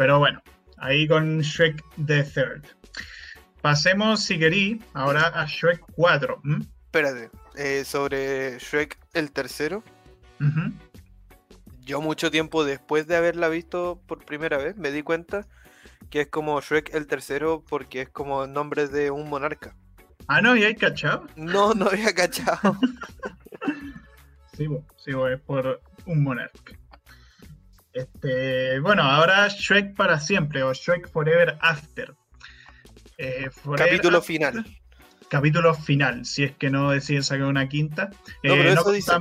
[0.00, 0.42] Pero bueno,
[0.78, 2.64] ahí con Shrek the Third.
[3.60, 6.40] Pasemos, si querí, ahora a Shrek 4.
[6.86, 9.84] Espérate, eh, sobre Shrek el tercero.
[11.80, 15.46] Yo mucho tiempo después de haberla visto por primera vez me di cuenta
[16.08, 19.76] que es como Shrek el tercero porque es como el nombre de un monarca.
[20.28, 21.26] Ah, no, ¿y hay cachado?
[21.36, 22.74] No, no había cachado.
[24.56, 26.79] sí, sí, es por un monarca.
[27.92, 32.14] Este, bueno, ahora Shrek para siempre o Shrek Forever After.
[33.18, 34.64] Eh, Capítulo final.
[35.28, 38.10] Capítulo final, si es que no deciden sacar una quinta.
[38.42, 39.12] No, pero eh, eso dice.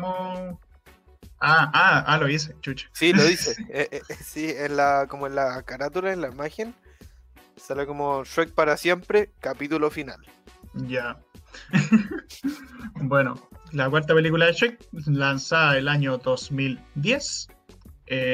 [1.41, 2.89] Ah, ah, ah, lo dice, chucha.
[2.93, 3.55] Sí, lo dice.
[3.69, 6.73] Eh, sí, en la, como en la carátula, en la imagen,
[7.55, 10.19] sale como Shrek para siempre, capítulo final.
[10.73, 11.19] Ya.
[12.95, 17.47] bueno, la cuarta película de Shrek, lanzada el año 2010.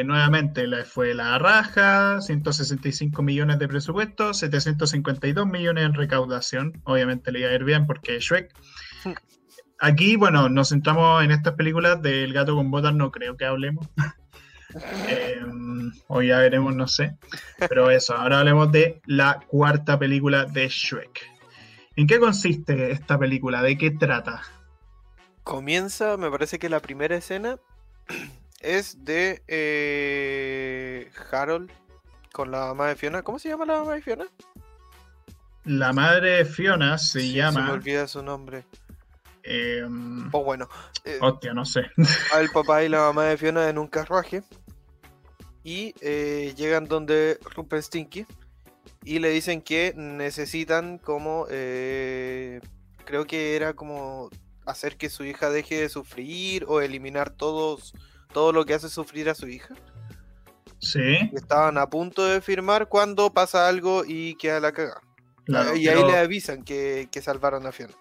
[0.05, 6.81] Nuevamente la, fue la raja, 165 millones de presupuesto, 752 millones en recaudación.
[6.85, 8.53] Obviamente le iba a ir bien porque Shrek.
[9.79, 13.87] Aquí, bueno, nos centramos en estas películas del gato con botas, no creo que hablemos.
[15.07, 15.41] eh,
[16.07, 17.17] hoy ya veremos, no sé.
[17.57, 21.35] Pero eso, ahora hablemos de la cuarta película de Shrek.
[21.97, 23.61] ¿En qué consiste esta película?
[23.61, 24.41] ¿De qué trata?
[25.43, 27.59] Comienza, me parece que la primera escena
[28.65, 31.71] es de eh, Harold
[32.33, 33.21] con la mamá de Fiona.
[33.21, 34.25] ¿Cómo se llama la mamá de Fiona?
[35.63, 37.61] La madre de Fiona se llama.
[37.61, 38.65] Se me olvida su nombre.
[39.43, 39.83] Eh,
[40.31, 40.67] oh, bueno.
[41.03, 41.81] Eh, hostia, no sé.
[42.39, 44.43] el papá y la mamá de Fiona en un carruaje.
[45.63, 47.39] Y eh, llegan donde
[47.81, 48.25] Stinky
[49.03, 51.47] Y le dicen que necesitan como...
[51.49, 52.61] Eh,
[53.05, 54.29] creo que era como
[54.65, 57.93] hacer que su hija deje de sufrir o eliminar todos,
[58.35, 59.73] todo lo que hace sufrir a su hija.
[60.79, 61.31] Sí.
[61.33, 65.01] Estaban a punto de firmar cuando pasa algo y queda la cagada.
[65.73, 67.93] y ahí le avisan que, que salvaron a Fiona.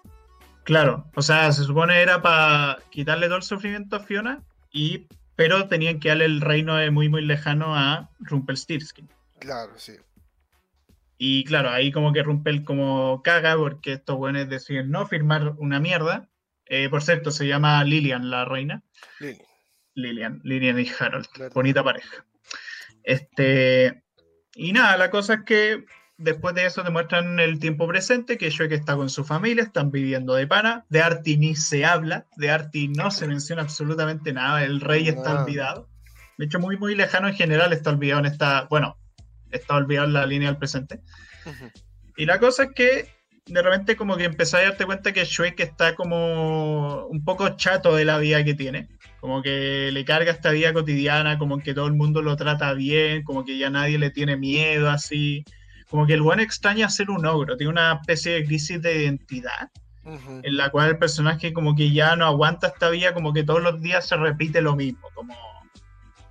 [0.64, 4.42] Claro, o sea, se supone era para quitarle todo el sufrimiento a Fiona,
[4.72, 9.08] y, pero tenían que darle el reino de muy, muy lejano a Rumpelstiltskin.
[9.38, 9.92] Claro, sí.
[11.16, 15.78] Y claro, ahí como que Rumpel como caga porque estos buenos deciden no firmar una
[15.78, 16.28] mierda.
[16.66, 18.82] Eh, por cierto, se llama Lilian, la reina.
[19.20, 19.46] Lilian,
[19.94, 21.26] Lilian y Harold.
[21.52, 22.24] Bonita pareja.
[23.02, 24.02] Este,
[24.54, 25.84] y nada, la cosa es que
[26.16, 30.34] Después de eso demuestran el tiempo presente, que Shrek está con su familia, están viviendo
[30.34, 30.86] de pana.
[30.88, 35.42] De Artie ni se habla, de Artie no se menciona absolutamente nada, el rey está
[35.42, 35.88] olvidado.
[36.38, 38.96] De hecho, muy, muy lejano en general está olvidado en esta, bueno,
[39.50, 41.00] está olvidado en la línea del presente.
[42.16, 43.08] Y la cosa es que
[43.46, 47.94] de repente como que empezáis a darte cuenta que Shrek está como un poco chato
[47.94, 48.88] de la vida que tiene.
[49.20, 53.22] Como que le carga esta vida cotidiana, como que todo el mundo lo trata bien,
[53.22, 55.44] como que ya nadie le tiene miedo así.
[55.90, 59.70] Como que el buen extraña ser un ogro, tiene una especie de crisis de identidad.
[60.42, 63.62] En la cual el personaje como que ya no aguanta esta vida, como que todos
[63.62, 65.34] los días se repite lo mismo, como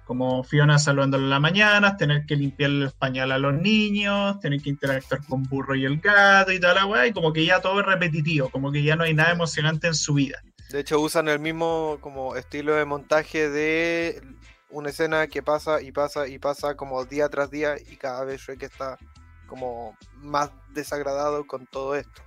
[0.06, 4.62] como Fiona saludándolo en la mañana, tener que limpiar el español a los niños, tener
[4.62, 7.62] que interactuar con Burro y el gato y tal, la weá, y como que ya
[7.62, 10.42] todo es repetitivo, como que ya no hay nada emocionante en su vida.
[10.70, 14.22] De hecho, usan el mismo como estilo de montaje de
[14.70, 18.46] una escena que pasa y pasa y pasa como día tras día y cada vez
[18.58, 18.98] que está
[19.46, 22.24] como más desagradado con todo esto.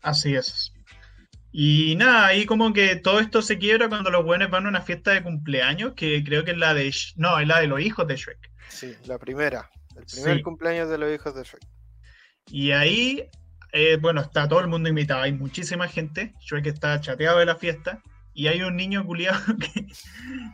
[0.00, 0.72] Así es.
[1.52, 4.82] Y nada, ahí como que todo esto se quiebra cuando los buenos van a una
[4.82, 6.94] fiesta de cumpleaños, que creo que es la de...
[7.16, 8.50] No, es la de los hijos de Shrek.
[8.68, 9.70] Sí, la primera.
[9.96, 11.66] El primer cumpleaños de los hijos de Shrek.
[12.48, 13.28] Y ahí,
[13.72, 16.34] eh, bueno, está todo el mundo invitado, hay muchísima gente.
[16.40, 18.02] Shrek está chateado de la fiesta.
[18.34, 19.86] Y hay un niño culiado que,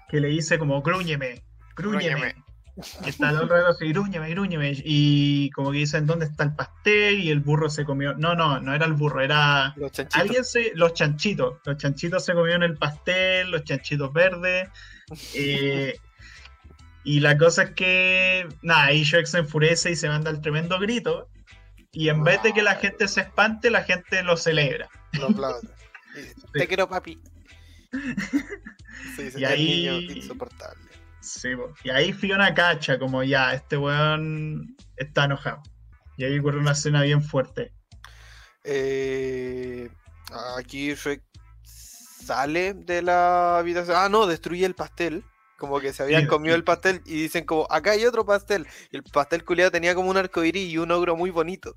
[0.09, 1.43] que le dice como, grúñeme,
[1.75, 2.37] grúñeme.
[3.05, 4.73] Y está el otro así, irúñeme, irúñeme.
[4.85, 7.21] Y como que dicen, ¿dónde está el pastel?
[7.21, 8.15] Y el burro se comió.
[8.15, 9.75] No, no, no era el burro, era.
[9.77, 10.21] Los chanchitos.
[10.21, 10.73] Alguien se.
[10.75, 11.59] Los chanchitos.
[11.65, 14.71] Los chanchitos se comieron el pastel, los chanchitos verdes.
[15.35, 15.99] Eh,
[17.05, 18.49] y la cosa es que.
[18.63, 21.29] Nada, ahí Shrek se enfurece y se manda el tremendo grito.
[21.93, 24.89] Y en vez de que la gente se espante, la gente lo celebra.
[25.13, 25.69] Lo aplaude.
[26.55, 27.21] Te quiero, papi.
[29.17, 30.13] Sí, y ahí...
[30.15, 30.92] insoportable.
[31.23, 31.51] Sí,
[31.85, 35.63] y ahí Fiona cacha, como ya, este weón está enojado.
[36.17, 37.73] Y ahí ocurre una escena bien fuerte.
[38.65, 39.89] Eh,
[40.57, 41.23] aquí Shrek
[41.63, 43.97] sale de la habitación.
[43.97, 45.25] Ah, no, destruye el pastel.
[45.59, 48.67] Como que se habían comido el pastel y dicen como, acá hay otro pastel.
[48.91, 51.77] Y el pastel culiado tenía como un arco iris y un ogro muy bonito.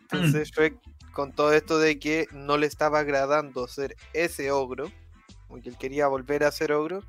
[0.00, 0.52] Entonces mm.
[0.52, 0.80] Shrek,
[1.12, 4.90] con todo esto de que no le estaba agradando ser ese ogro,
[5.46, 7.02] porque él quería volver a ser ogro,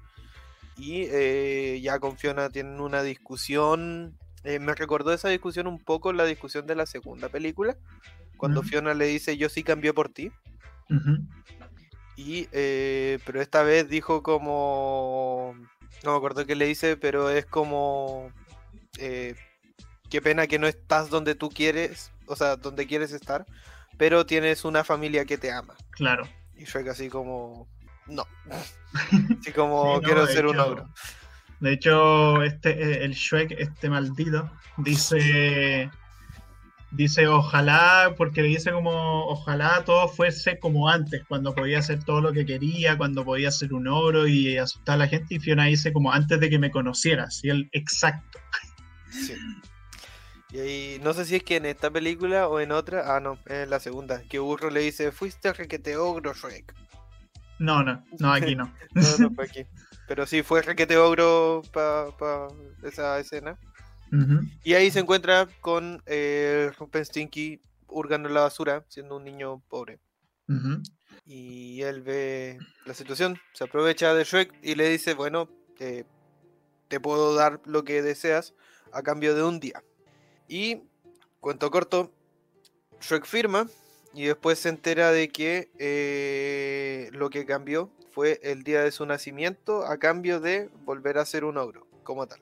[0.79, 4.17] y eh, ya con Fiona tienen una discusión.
[4.45, 7.77] Eh, me recordó esa discusión un poco la discusión de la segunda película,
[8.37, 10.31] cuando Fiona le dice yo sí cambié por ti.
[12.15, 15.53] Y eh, pero esta vez dijo como
[16.03, 18.31] no me acuerdo qué le dice, pero es como
[18.97, 23.45] qué pena que no estás donde tú quieres, o sea, donde quieres estar,
[23.97, 25.75] pero tienes una familia que te ama.
[25.91, 26.23] Claro.
[26.55, 27.67] Y fue casi como
[28.09, 28.25] no.
[29.39, 30.89] Así como quiero ser un ogro.
[31.59, 35.89] De hecho, este, eh, el Shrek, este maldito, dice.
[36.91, 42.19] Dice, ojalá, porque le dice como, ojalá todo fuese como antes, cuando podía hacer todo
[42.19, 45.35] lo que quería, cuando podía ser un ogro y asustar a la gente.
[45.35, 47.41] Y Fiona dice como, antes de que me conocieras.
[47.43, 48.39] Y él, exacto.
[49.11, 49.35] Sí.
[50.51, 53.37] Y ahí, no sé si es que en esta película o en otra, ah, no,
[53.45, 56.73] en la segunda, que Burro le dice, fuiste requete ogro, Shrek.
[57.59, 58.73] No, no, no, aquí no.
[58.93, 59.65] no, no fue aquí.
[60.07, 62.47] Pero sí fue requete ogro para pa
[62.83, 63.57] esa escena.
[64.63, 66.71] Y ahí se encuentra con eh,
[67.03, 69.99] Stinky hurgando la basura, siendo un niño pobre.
[71.25, 77.35] Y él ve la situación, se aprovecha de Shrek y le dice, bueno, te puedo
[77.35, 78.55] dar lo que deseas
[78.91, 79.83] a cambio de un día.
[80.47, 80.81] Y,
[81.39, 82.11] cuento corto,
[82.99, 83.67] Shrek firma
[84.13, 89.05] y después se entera de que eh, lo que cambió fue el día de su
[89.05, 92.39] nacimiento a cambio de volver a ser un ogro, como tal.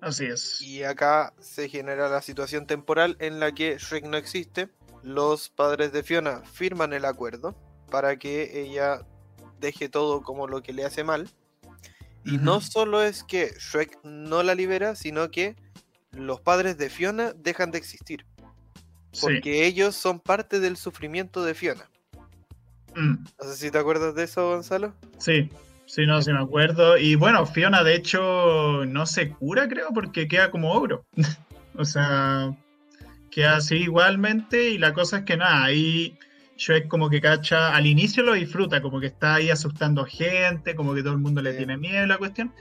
[0.00, 0.60] Así es.
[0.60, 4.68] Y acá se genera la situación temporal en la que Shrek no existe.
[5.02, 7.54] Los padres de Fiona firman el acuerdo
[7.90, 9.06] para que ella
[9.60, 11.28] deje todo como lo que le hace mal.
[12.24, 15.54] Y no solo es que Shrek no la libera, sino que
[16.10, 18.26] los padres de Fiona dejan de existir.
[19.20, 21.88] Porque ellos son parte del sufrimiento de Fiona.
[22.94, 23.24] Mm.
[23.40, 24.94] No sé si te acuerdas de eso, Gonzalo.
[25.18, 25.50] Sí,
[25.86, 26.96] sí, no, sí me acuerdo.
[26.96, 31.04] Y bueno, Fiona de hecho no se cura, creo, porque queda como ogro.
[31.76, 32.56] o sea,
[33.30, 34.70] queda así igualmente.
[34.70, 36.18] Y la cosa es que nada, ahí
[36.56, 40.94] Shrek como que cacha, al inicio lo disfruta, como que está ahí asustando gente, como
[40.94, 42.52] que todo el mundo le tiene miedo a la cuestión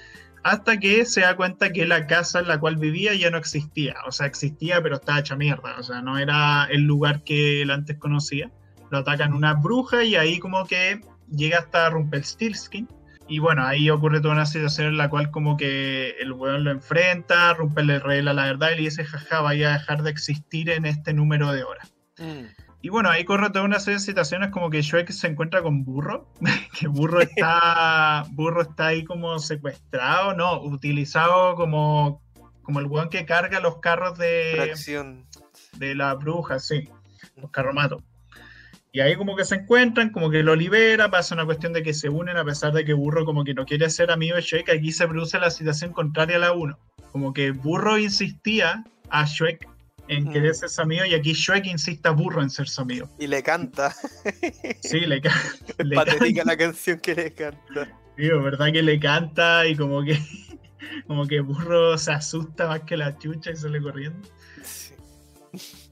[0.46, 3.96] hasta que se da cuenta que la casa en la cual vivía ya no existía.
[4.06, 5.76] O sea, existía, pero estaba hecha mierda.
[5.80, 8.52] O sea, no era el lugar que él antes conocía.
[8.92, 12.88] Lo atacan una bruja y ahí como que llega hasta Rumpelstiltskin.
[13.28, 16.70] Y bueno, ahí ocurre toda una situación en la cual como que el weón lo
[16.70, 20.70] enfrenta, Rumpel le revela la verdad y le dice, jaja, vaya a dejar de existir
[20.70, 21.92] en este número de horas.
[22.20, 22.65] Mm.
[22.86, 25.84] Y bueno, ahí corre toda una serie de situaciones como que Shrek se encuentra con
[25.84, 26.32] Burro,
[26.80, 32.22] que Burro está, Burro está ahí como secuestrado, no, utilizado como,
[32.62, 34.72] como el weón que carga los carros de,
[35.80, 36.88] de la bruja, sí,
[37.38, 38.04] los carromatos.
[38.92, 41.96] Y ahí como que se encuentran, como que lo libera, pasa una cuestión de que
[41.96, 44.70] se unen a pesar de que Burro como que no quiere ser amigo de Shrek,
[44.70, 46.78] aquí se produce la situación contraria a la 1.
[47.12, 49.75] Como que Burro insistía a Shrek
[50.08, 53.10] en querer ser su amigo y aquí Shrek insiste a Burro en ser su amigo.
[53.20, 53.94] Y le canta.
[54.82, 55.74] Sí, le, canta.
[55.96, 57.90] Patética la canción que le canta.
[58.18, 60.20] Digo, verdad que le canta y como que
[61.08, 64.28] como que Burro se asusta más que la chucha y sale corriendo.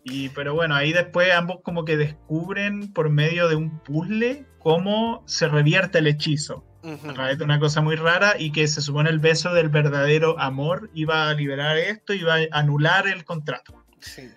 [0.04, 5.24] Y, pero bueno, ahí después ambos como que descubren por medio de un puzzle cómo
[5.26, 6.66] se revierte el hechizo.
[6.84, 10.38] A través de una cosa muy rara y que se supone el beso del verdadero
[10.38, 13.83] amor iba a liberar esto, iba a anular el contrato.
[14.04, 14.30] Sí.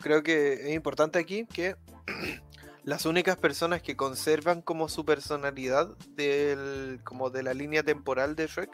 [0.00, 1.76] Creo que es importante aquí que
[2.84, 8.46] las únicas personas que conservan como su personalidad del, como de la línea temporal de
[8.46, 8.70] Shrek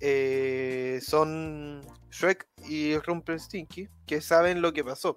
[0.00, 1.80] eh, son
[2.10, 5.16] Shrek y Rumpelstiltskin que saben lo que pasó.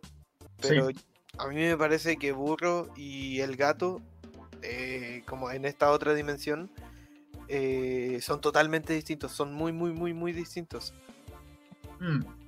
[0.62, 0.90] Pero
[1.38, 4.02] a mí me parece que Burro y el gato,
[4.62, 6.72] eh, como en esta otra dimensión,
[7.48, 9.32] eh, son totalmente distintos.
[9.32, 10.94] Son muy, muy, muy, muy distintos.
[12.00, 12.45] Mm.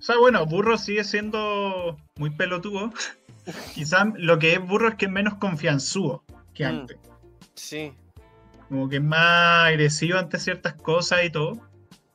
[0.00, 2.92] O sea, bueno, Burro sigue siendo muy pelotudo.
[3.74, 6.68] Quizás lo que es Burro es que es menos confianzudo que mm.
[6.68, 6.98] antes.
[7.54, 7.92] Sí.
[8.68, 11.60] Como que es más agresivo ante ciertas cosas y todo.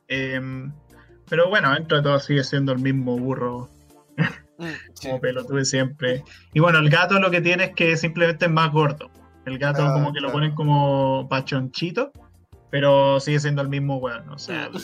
[0.08, 0.72] Em,
[1.28, 3.70] pero bueno, dentro de todo sigue siendo el mismo burro
[4.58, 4.64] Mm,
[5.02, 6.24] como pelotude siempre.
[6.52, 9.10] Y bueno, el gato lo que tiene es que simplemente es más gordo.
[9.44, 12.10] El gato ah, como que lo ponen como pachonchito,
[12.70, 14.28] pero sigue siendo el mismo weón.
[14.30, 14.76] O sea, mm.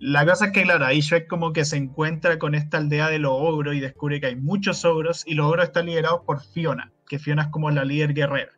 [0.00, 3.18] La cosa es que, claro, ahí Shrek como que se encuentra con esta aldea de
[3.18, 6.92] los ogros y descubre que hay muchos ogros y los ogros están liderados por Fiona,
[7.08, 8.52] que Fiona es como la líder guerrera.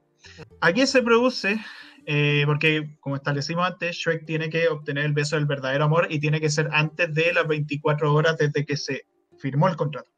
[0.60, 1.60] Aquí se produce
[2.08, 6.20] eh, porque como establecimos antes, Shrek tiene que obtener el beso del verdadero amor y
[6.20, 9.06] tiene que ser antes de las 24 horas desde que se
[9.38, 10.08] firmó el contrato.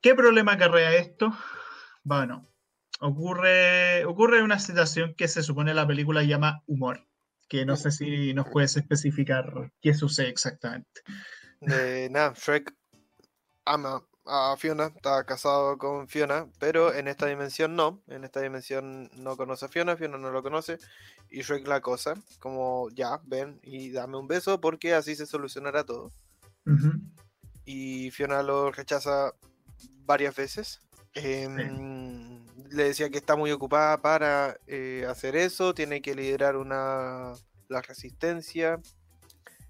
[0.00, 1.36] ¿Qué problema acarrea esto?
[2.02, 2.48] Bueno,
[3.00, 7.06] ocurre, ocurre una situación que se supone la película llama humor,
[7.52, 11.02] que no sé si nos puedes especificar qué sucede exactamente.
[11.60, 12.74] nada, Shrek
[13.66, 18.02] ama a Fiona, está casado con Fiona, pero en esta dimensión no.
[18.06, 20.78] En esta dimensión no conoce a Fiona, Fiona no lo conoce.
[21.28, 25.84] Y Shrek la cosa, como ya, ven y dame un beso porque así se solucionará
[25.84, 26.10] todo.
[27.66, 29.34] Y Fiona lo rechaza
[30.06, 30.80] varias veces.
[31.12, 32.41] Em,
[32.72, 37.32] le decía que está muy ocupada para eh, hacer eso, tiene que liderar una
[37.68, 38.78] la resistencia.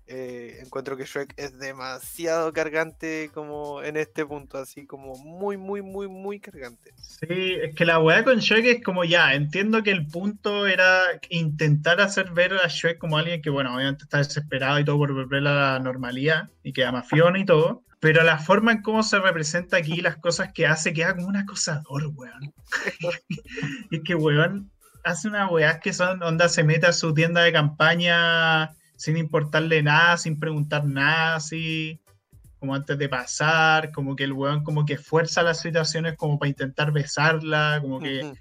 [0.09, 5.80] Eh, encuentro que Shrek es demasiado cargante como en este punto, así como muy, muy,
[5.80, 6.92] muy, muy cargante.
[6.98, 11.03] Sí, es que la weá con Shrek es como ya, entiendo que el punto era
[11.30, 15.14] intentar hacer ver a Shrek como alguien que, bueno, obviamente está desesperado y todo por
[15.14, 17.82] volver a la normalidad y que ama Fiona y todo.
[18.03, 21.36] Pero la forma en cómo se representa aquí las cosas que hace queda como un
[21.36, 22.53] acosador, weón.
[23.92, 24.72] y es que, weón,
[25.05, 29.84] hace una weá que son, onda, se mete a su tienda de campaña sin importarle
[29.84, 32.00] nada, sin preguntar nada, así
[32.59, 36.50] como antes de pasar, como que el weón como que fuerza las situaciones como para
[36.50, 38.32] intentar besarla, como que...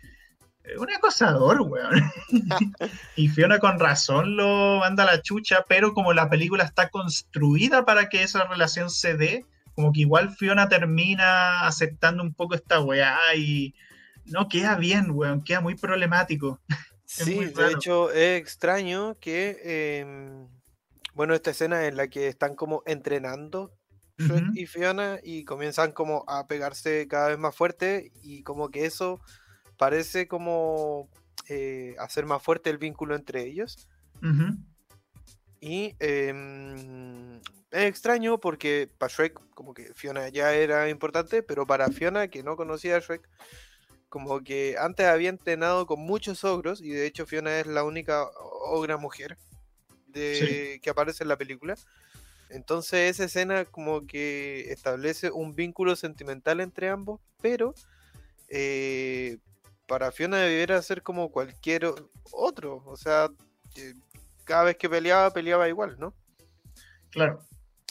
[0.77, 2.11] Un acosador, weón.
[3.15, 7.85] y Fiona con razón lo manda a la chucha, pero como la película está construida
[7.85, 9.45] para que esa relación se dé,
[9.75, 13.73] como que igual Fiona termina aceptando un poco esta weá y
[14.25, 16.59] no queda bien, weón, queda muy problemático.
[17.13, 20.47] Sí, de hecho es extraño que, em,
[21.13, 23.73] bueno, esta escena en la que están como entrenando
[24.53, 29.19] y Fiona y comienzan como a pegarse cada vez más fuerte y como que eso
[29.81, 31.09] parece como
[31.49, 33.87] eh, hacer más fuerte el vínculo entre ellos.
[35.59, 37.37] Y em,
[37.71, 42.43] es extraño porque para Shrek como que Fiona ya era importante, pero para Fiona que
[42.43, 43.27] no conocía a Shrek
[44.07, 48.29] como que antes había entrenado con muchos ogros, y de hecho Fiona es la única
[48.65, 49.39] ogra mujer
[50.09, 51.73] de, que aparece en la película.
[52.51, 57.73] Entonces esa escena como que establece un vínculo sentimental entre ambos, pero
[58.47, 59.39] eh,
[59.91, 61.93] para Fiona debiera ser como cualquier
[62.31, 63.29] otro, o sea,
[64.45, 66.13] cada vez que peleaba, peleaba igual, ¿no?
[67.09, 67.45] Claro.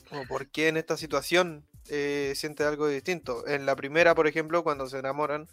[0.08, 3.46] Como por qué en esta situación eh, siente algo distinto.
[3.46, 5.46] En la primera, por ejemplo, cuando se enamoran,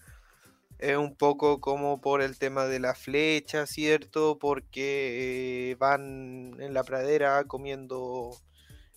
[0.80, 4.40] es un poco como por el tema de la flecha, ¿cierto?
[4.40, 8.38] Porque eh, van en la pradera comiendo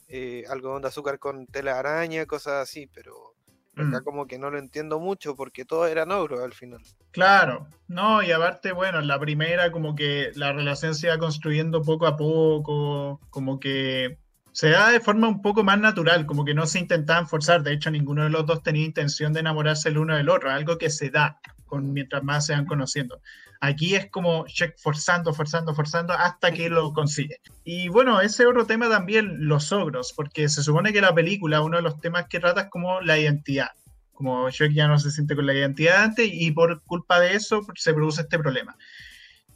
[0.07, 3.30] eh, algodón de azúcar con tela araña, cosas así, pero
[3.77, 4.05] acá mm.
[4.05, 6.81] como que no lo entiendo mucho porque todo era ogros al final.
[7.11, 11.83] Claro, no, y aparte, bueno, en la primera como que la relación se iba construyendo
[11.83, 14.19] poco a poco, como que
[14.53, 17.63] se da de forma un poco más natural, como que no se intentaban forzar.
[17.63, 20.79] De hecho, ninguno de los dos tenía intención de enamorarse el uno del otro, algo
[20.79, 21.41] que se da
[21.71, 23.23] con, mientras más se van conociendo.
[23.61, 27.41] Aquí es como check forzando, forzando, forzando hasta que lo consigue.
[27.65, 31.79] Y bueno, ese otro tema también, los ogros, porque se supone que la película, uno
[31.79, 33.71] de los temas que trata es como la identidad.
[34.13, 37.65] Como Shrek ya no se siente con la identidad antes y por culpa de eso
[37.75, 38.77] se produce este problema.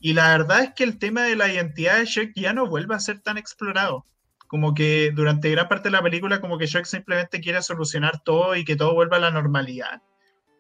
[0.00, 2.94] Y la verdad es que el tema de la identidad de Shrek ya no vuelve
[2.94, 4.04] a ser tan explorado
[4.54, 8.54] como que durante gran parte de la película como que Shrek simplemente quiere solucionar todo
[8.54, 10.00] y que todo vuelva a la normalidad.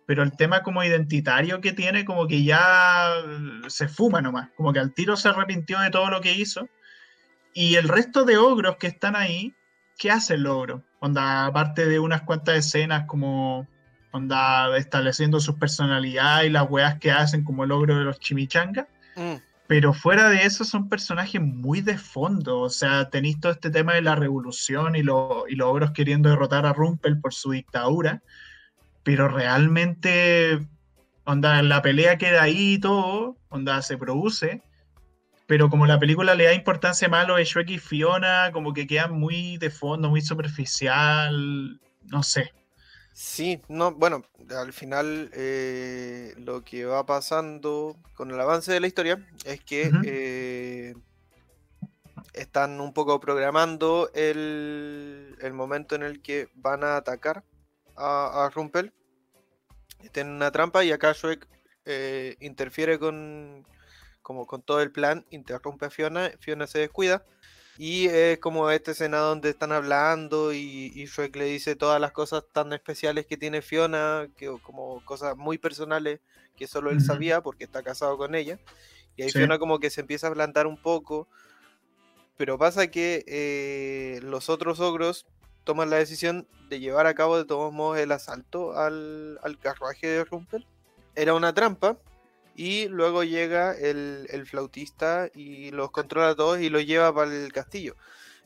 [0.06, 3.10] Pero el tema como identitario que tiene como que ya
[3.68, 6.68] se fuma nomás, como que al tiro se arrepintió de todo lo que hizo.
[7.54, 9.54] Y el resto de ogros que están ahí,
[9.98, 10.82] ¿qué hace el ogro?
[11.00, 13.66] Onda, aparte de unas cuantas escenas como
[14.10, 18.86] onda estableciendo su personalidad y las weas que hacen como el ogro de los chimichangas.
[19.16, 19.34] Mm.
[19.66, 22.60] Pero fuera de eso son personajes muy de fondo.
[22.60, 26.28] O sea, tenéis todo este tema de la revolución y, lo, y los ogros queriendo
[26.28, 28.22] derrotar a Rumpel por su dictadura.
[29.04, 30.58] Pero realmente,
[31.24, 34.62] onda, la pelea queda ahí y todo, onda, se produce.
[35.46, 38.72] Pero como la película le da importancia más a lo de Shrek y Fiona, como
[38.72, 41.80] que queda muy de fondo, muy superficial.
[42.04, 42.52] No sé.
[43.14, 48.88] Sí, no, bueno, al final eh, lo que va pasando con el avance de la
[48.88, 50.94] historia es que eh,
[52.32, 57.44] están un poco programando el, momento en el que van a atacar
[57.96, 58.92] a, a Rumpel.
[60.12, 61.48] Tienen una trampa y acá Shrek
[61.86, 63.66] eh, interfiere con,
[64.22, 67.24] como con todo el plan, interrumpe a Fiona, Fiona se descuida
[67.76, 72.12] y es como esta escena donde están hablando y, y Shrek le dice todas las
[72.12, 76.20] cosas tan especiales que tiene Fiona, que como cosas muy personales
[76.56, 78.58] que solo él sabía porque está casado con ella.
[79.16, 81.28] Y ahí Fiona como que se empieza a plantar un poco.
[82.36, 85.26] Pero pasa que eh, los otros ogros
[85.64, 90.06] toman la decisión de llevar a cabo de todos modos el asalto al, al carruaje
[90.06, 90.66] de Rumpel.
[91.16, 91.98] Era una trampa,
[92.56, 97.52] y luego llega el, flautista y los controla a todos y los lleva para el
[97.52, 97.96] castillo.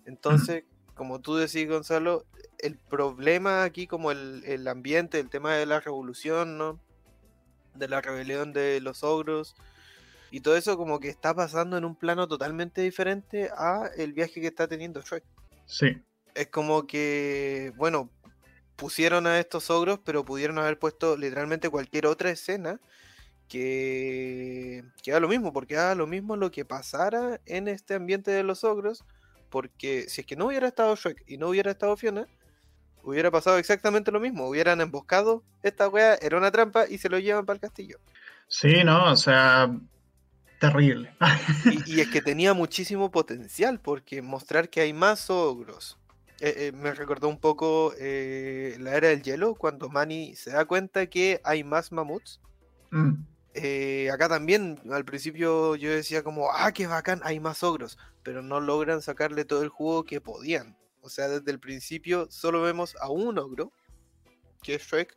[0.06, 0.64] Entonces,
[0.94, 2.24] como tú decís, Gonzalo,
[2.58, 6.80] el problema aquí, como el, ambiente, el tema de la revolución, ¿no?
[7.74, 9.54] De la rebelión de los ogros.
[10.30, 14.40] Y todo eso como que está pasando en un plano totalmente diferente a el viaje
[14.40, 15.24] que está teniendo Shrek.
[15.66, 16.02] Sí.
[16.38, 18.10] Es como que, bueno,
[18.76, 22.80] pusieron a estos ogros, pero pudieron haber puesto literalmente cualquier otra escena
[23.48, 28.44] que, que lo mismo, porque haga lo mismo lo que pasara en este ambiente de
[28.44, 29.04] los ogros,
[29.50, 32.28] porque si es que no hubiera estado Shrek y no hubiera estado Fiona,
[33.02, 37.18] hubiera pasado exactamente lo mismo, hubieran emboscado esta wea, era una trampa y se lo
[37.18, 37.98] llevan para el castillo.
[38.46, 39.70] Sí, no, o sea,
[40.60, 41.14] terrible.
[41.86, 45.97] y, es que tenía muchísimo potencial, porque mostrar que hay más ogros.
[46.40, 50.64] Eh, eh, me recordó un poco eh, la era del hielo, cuando Manny se da
[50.66, 52.40] cuenta que hay más mamuts.
[52.90, 53.24] Mm.
[54.12, 58.60] Acá también, al principio yo decía como, ah, qué bacán, hay más ogros, pero no
[58.60, 60.76] logran sacarle todo el jugo que podían.
[61.00, 63.72] O sea, desde el principio solo vemos a un ogro,
[64.62, 65.16] que es Shrek,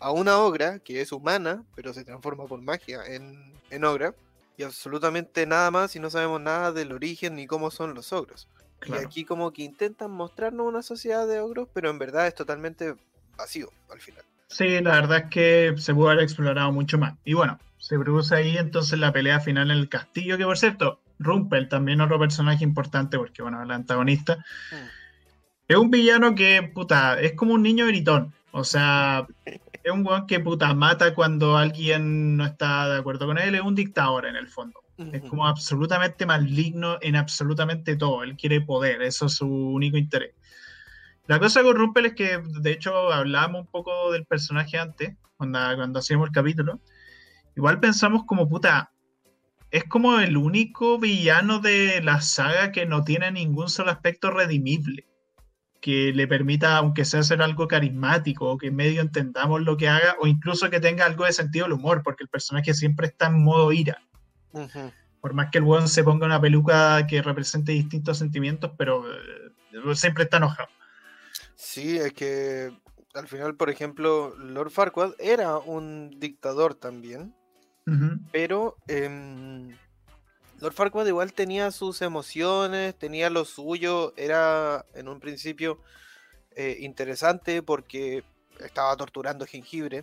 [0.00, 4.12] a una ogra, que es humana, pero se transforma por magia en, en ogra,
[4.56, 8.48] y absolutamente nada más y no sabemos nada del origen ni cómo son los ogros.
[8.86, 12.94] Y aquí como que intentan mostrarnos una sociedad de ogros, pero en verdad es totalmente
[13.36, 14.24] vacío al final.
[14.48, 17.14] Sí, la verdad es que se pudo haber explorado mucho más.
[17.24, 21.00] Y bueno, se produce ahí entonces la pelea final en el castillo, que por cierto,
[21.18, 25.68] Rumpel, también otro personaje importante, porque bueno, el antagonista, mm.
[25.68, 28.32] es un villano que, puta, es como un niño gritón.
[28.52, 33.38] O sea, es un weón que, puta, mata cuando alguien no está de acuerdo con
[33.38, 34.80] él, es un dictador en el fondo.
[35.12, 38.24] Es como absolutamente maligno en absolutamente todo.
[38.24, 40.34] Él quiere poder, eso es su único interés.
[41.26, 45.58] La cosa con Rumpel es que, de hecho, hablábamos un poco del personaje antes, cuando,
[45.76, 46.80] cuando hacíamos el capítulo
[47.58, 48.92] igual pensamos como puta,
[49.72, 55.08] es como el único villano de la saga que no tiene ningún solo aspecto redimible,
[55.80, 60.14] que le permita, aunque sea hacer algo carismático, o que medio entendamos lo que haga,
[60.20, 63.42] o incluso que tenga algo de sentido del humor, porque el personaje siempre está en
[63.42, 64.02] modo ira.
[65.20, 69.94] Por más que el weón se ponga una peluca que represente distintos sentimientos, pero eh,
[69.94, 70.68] siempre está enojado.
[71.54, 72.72] Sí, es que
[73.14, 77.34] al final, por ejemplo, Lord Farquaad era un dictador también.
[78.32, 79.74] Pero em,
[80.60, 85.80] Lord Farquaad igual tenía sus emociones, tenía lo suyo, era en un principio
[86.54, 88.24] eh, interesante porque
[88.60, 90.02] estaba torturando jengibre,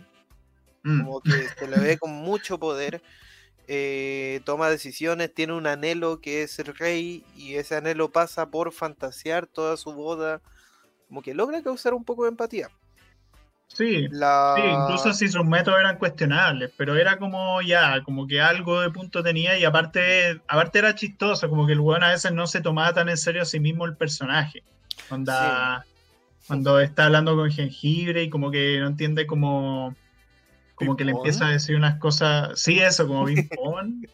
[0.82, 1.00] mm.
[1.00, 3.00] como que se le ve con mucho poder.
[3.68, 8.72] eh, toma decisiones, tiene un anhelo que es el rey y ese anhelo pasa por
[8.72, 10.40] fantasear toda su boda,
[11.08, 12.70] como que logra causar un poco de empatía.
[13.68, 18.90] Sí, incluso si sus métodos eran cuestionables, pero era como ya, como que algo de
[18.90, 22.60] punto tenía y aparte, aparte era chistoso, como que el weón a veces no se
[22.60, 24.62] tomaba tan en serio a sí mismo el personaje.
[25.08, 25.32] Cuando,
[26.46, 29.94] cuando está hablando con jengibre y como que no entiende como
[30.76, 33.36] como que le empieza a decir unas cosas, sí, eso, como ping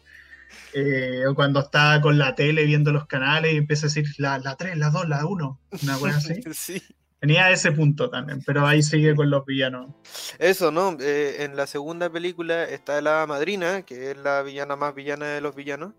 [0.73, 4.39] eh, o cuando está con la tele viendo los canales y empieza a decir la,
[4.39, 6.41] la 3, la 2, la 1, una cosa así.
[6.53, 6.81] sí.
[7.19, 9.91] Tenía ese punto también, pero ahí sigue con los villanos.
[10.39, 10.97] Eso, ¿no?
[10.99, 15.39] Eh, en la segunda película está la madrina, que es la villana más villana de
[15.39, 15.93] los villanos,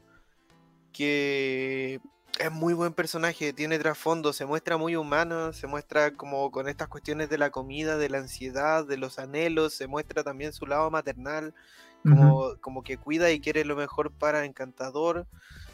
[0.92, 2.00] que
[2.38, 6.88] es muy buen personaje, tiene trasfondo, se muestra muy humano, se muestra como con estas
[6.88, 10.90] cuestiones de la comida, de la ansiedad, de los anhelos, se muestra también su lado
[10.90, 11.54] maternal,
[12.02, 15.26] como, como que cuida y quiere lo mejor para Encantador,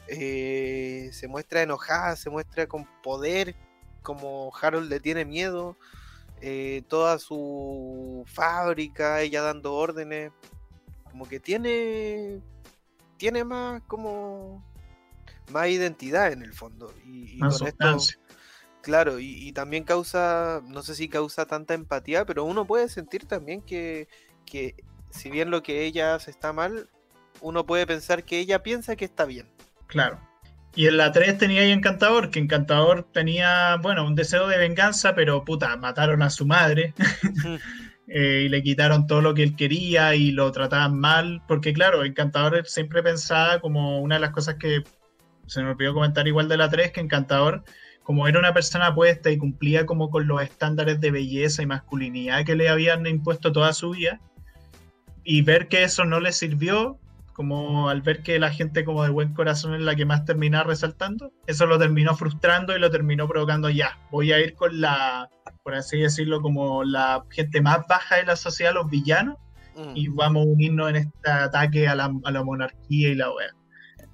[0.07, 3.57] eh, se muestra enojada, se muestra con poder,
[4.03, 5.77] como Harold le tiene miedo,
[6.41, 10.31] eh, toda su fábrica, ella dando órdenes,
[11.11, 12.41] como que tiene,
[13.17, 14.70] tiene más como
[15.51, 16.93] más identidad en el fondo.
[17.05, 17.97] Y, con esto,
[18.83, 23.63] claro, y, también causa, no sé si causa tanta empatía, pero uno puede sentir también
[23.63, 24.09] que,
[24.47, 24.75] que
[25.11, 26.89] si bien lo que ella hace está mal,
[27.41, 29.49] uno puede pensar que ella piensa que está bien.
[29.87, 30.21] Claro.
[30.77, 35.15] Y en la 3 tenía ahí Encantador, que Encantador tenía, bueno, un deseo de venganza,
[35.17, 36.95] pero puta, mataron a su madre.
[38.13, 42.05] Eh, y le quitaron todo lo que él quería y lo trataban mal, porque claro,
[42.05, 44.83] Encantador siempre pensaba como una de las cosas que
[45.51, 47.65] se me olvidó comentar igual de la 3 que Encantador,
[48.05, 52.45] como era una persona apuesta y cumplía como con los estándares de belleza y masculinidad
[52.45, 54.21] que le habían impuesto toda su vida,
[55.25, 57.01] y ver que eso no le sirvió,
[57.33, 60.63] como al ver que la gente como de buen corazón es la que más termina
[60.63, 65.29] resaltando, eso lo terminó frustrando y lo terminó provocando ya, voy a ir con la,
[65.65, 69.37] por así decirlo, como la gente más baja de la sociedad, los villanos,
[69.75, 69.97] mm.
[69.97, 73.60] y vamos a unirnos en este ataque a la, a la monarquía y la OEA.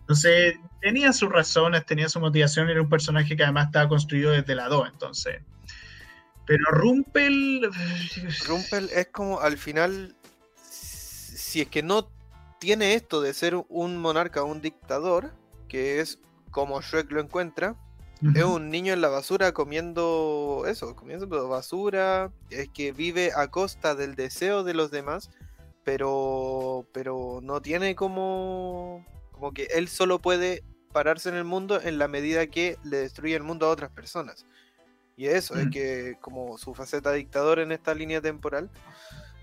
[0.06, 4.54] Entonces, tenía sus razones, tenía su motivación, era un personaje que además estaba construido desde
[4.54, 5.42] la 2, entonces.
[6.46, 7.68] Pero Rumpel.
[8.46, 10.14] Rumpel es como al final.
[10.62, 12.08] Si es que no
[12.60, 15.32] tiene esto de ser un monarca o un dictador,
[15.68, 16.20] que es
[16.52, 17.74] como Shrek lo encuentra,
[18.34, 23.94] es un niño en la basura comiendo eso, comiendo basura, es que vive a costa
[23.94, 25.30] del deseo de los demás,
[25.84, 29.04] pero, pero no tiene como
[29.36, 33.36] como que él solo puede pararse en el mundo en la medida que le destruye
[33.36, 34.46] el mundo a otras personas.
[35.14, 35.70] Y eso, es mm.
[35.70, 38.70] que como su faceta dictador en esta línea temporal,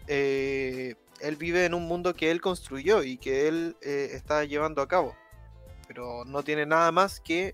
[0.08, 4.82] eh, él vive en un mundo que él construyó y que él eh, está llevando
[4.82, 5.16] a cabo.
[5.88, 7.54] Pero no tiene nada más que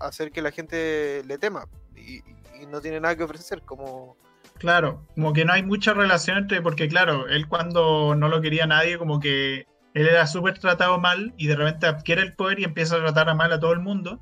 [0.00, 1.68] hacer que la gente le tema.
[1.94, 2.22] Y,
[2.58, 4.16] y no tiene nada que ofrecer como...
[4.56, 8.66] Claro, como que no hay mucha relación entre, porque claro, él cuando no lo quería
[8.66, 9.66] nadie, como que
[9.96, 13.30] él era súper tratado mal y de repente adquiere el poder y empieza a tratar
[13.30, 14.20] a mal a todo el mundo,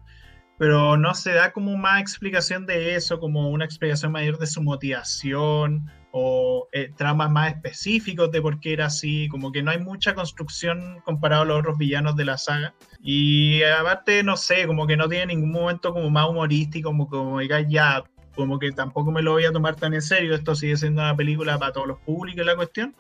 [0.56, 4.62] pero no se da como más explicación de eso, como una explicación mayor de su
[4.62, 9.80] motivación o eh, tramas más específicos de por qué era así, como que no hay
[9.80, 12.72] mucha construcción comparado a los otros villanos de la saga.
[13.02, 17.40] Y aparte, no sé, como que no tiene ningún momento como más humorístico, como, como
[17.40, 18.04] diga ya,
[18.36, 21.16] como que tampoco me lo voy a tomar tan en serio, esto sigue siendo una
[21.16, 22.94] película para todos los públicos la cuestión.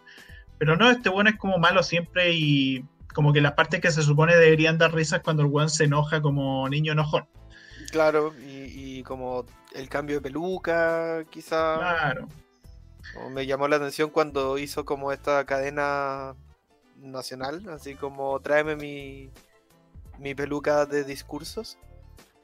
[0.58, 2.84] Pero no, este bueno es como malo siempre y
[3.14, 6.20] como que las partes que se supone deberían dar risas cuando el weón se enoja
[6.20, 7.26] como niño enojón.
[7.90, 11.76] Claro, y, como el cambio de peluca, quizá.
[11.78, 12.28] Claro.
[13.30, 16.34] me llamó la atención cuando hizo como esta cadena
[16.96, 19.30] nacional, así como tráeme mi,
[20.18, 21.78] mi peluca de discursos.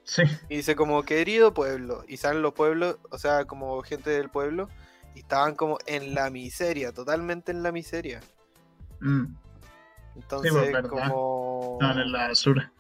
[0.05, 0.23] Sí.
[0.49, 4.69] Y dice como querido pueblo, y salen los pueblos, o sea, como gente del pueblo,
[5.15, 8.21] y estaban como en la miseria, totalmente en la miseria.
[9.01, 9.27] Mm.
[10.17, 11.79] Entonces, pues, como.
[11.81, 12.73] en la basura.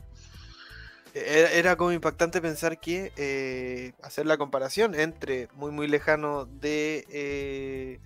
[1.12, 8.00] Era, como impactante pensar que eh, hacer la comparación entre muy muy lejano de eh,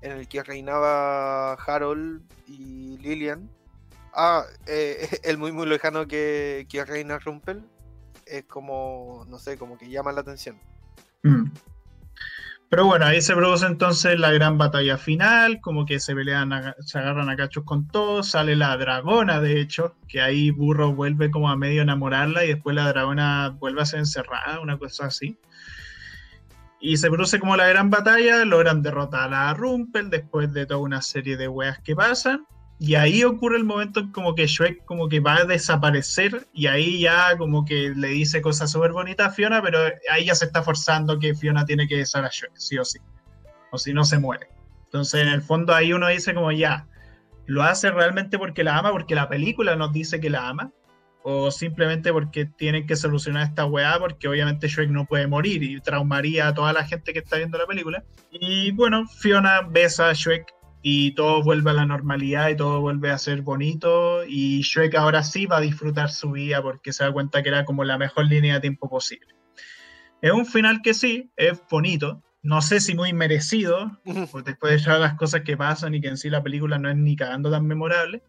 [0.00, 3.50] en el que reinaba Harold y Lilian
[4.12, 7.64] ah eh, el muy muy lejano que, que reina Rumpel
[8.26, 10.60] es como no sé como que llama la atención
[11.24, 11.46] mm.
[12.68, 16.98] Pero bueno, ahí se produce entonces la gran batalla final, como que se pelean, se
[16.98, 21.48] agarran a cachos con todos, sale la dragona, de hecho, que ahí Burro vuelve como
[21.48, 25.38] a medio enamorarla y después la dragona vuelve a ser encerrada, una cosa así.
[26.80, 31.02] Y se produce como la gran batalla, logran derrotar a Rumpel después de toda una
[31.02, 32.46] serie de weas que pasan.
[32.78, 36.66] Y ahí ocurre el momento en como que Shrek como que va a desaparecer y
[36.66, 39.78] ahí ya como que le dice cosas súper bonitas a Fiona, pero
[40.10, 42.98] ahí ya se está forzando que Fiona tiene que besar a Shrek, sí o sí.
[43.70, 44.48] O si no se muere.
[44.84, 46.86] Entonces en el fondo ahí uno dice como ya,
[47.46, 48.92] ¿lo hace realmente porque la ama?
[48.92, 50.72] Porque la película nos dice que la ama.
[51.28, 55.80] O simplemente porque tienen que solucionar esta weá, porque obviamente Shrek no puede morir y
[55.80, 58.04] traumaría a toda la gente que está viendo la película.
[58.30, 60.46] Y bueno, Fiona besa a Shrek
[60.82, 64.24] y todo vuelve a la normalidad y todo vuelve a ser bonito.
[64.26, 67.64] Y Shrek ahora sí va a disfrutar su vida porque se da cuenta que era
[67.64, 69.34] como la mejor línea de tiempo posible.
[70.22, 73.98] Es un final que sí, es bonito, no sé si muy merecido,
[74.30, 76.88] porque después de todas las cosas que pasan y que en sí la película no
[76.88, 78.22] es ni cagando tan memorable,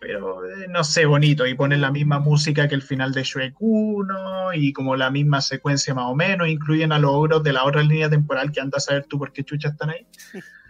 [0.00, 3.54] pero eh, no sé, bonito, y ponen la misma música que el final de Shrek
[3.58, 7.64] 1 y como la misma secuencia más o menos, incluyen a los ogros de la
[7.64, 10.06] otra línea temporal que andas a saber tú por qué chucha están ahí.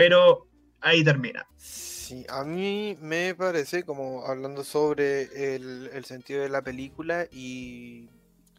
[0.00, 0.48] pero
[0.80, 1.46] ahí termina.
[1.58, 8.08] Sí, a mí me parece, como hablando sobre el, sentido de la película y,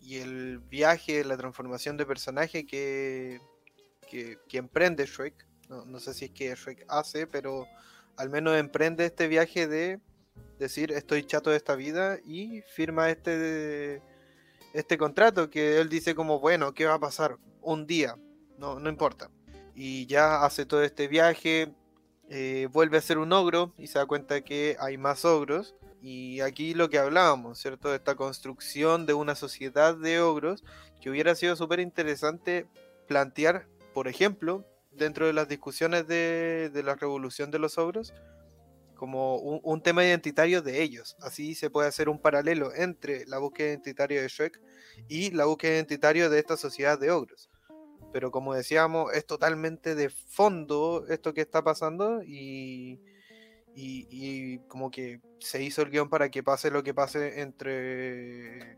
[0.07, 3.39] el viaje, la transformación de personaje que,
[4.51, 5.33] emprende Shrek,
[5.67, 7.65] no, sé si es que Shrek hace, pero
[8.17, 9.99] al menos emprende este viaje de
[10.59, 13.99] decir estoy chato de esta vida y firma este,
[14.75, 17.39] este contrato que él dice como, bueno, ¿qué va a pasar?
[17.63, 18.15] Un día,
[18.59, 19.31] no, no importa
[19.75, 21.73] y ya hace todo este viaje,
[22.29, 25.75] eh, vuelve a ser un ogro y se da cuenta que hay más ogros.
[26.01, 27.89] Y aquí lo que hablábamos, ¿cierto?
[27.89, 30.63] De esta construcción de una sociedad de ogros
[31.01, 32.67] que hubiera sido súper interesante
[33.07, 38.13] plantear, por ejemplo, dentro de las discusiones de, la revolución de los ogros,
[38.95, 41.17] como un, un, tema identitario de ellos.
[41.19, 44.59] Así se puede hacer un paralelo entre la búsqueda identitaria de Shrek
[45.09, 47.50] y la búsqueda identitaria de esta sociedad de ogros
[48.11, 52.99] pero como decíamos, es totalmente de fondo esto que está pasando y,
[53.75, 58.77] y, como que se hizo el guion para que pase lo que pase entre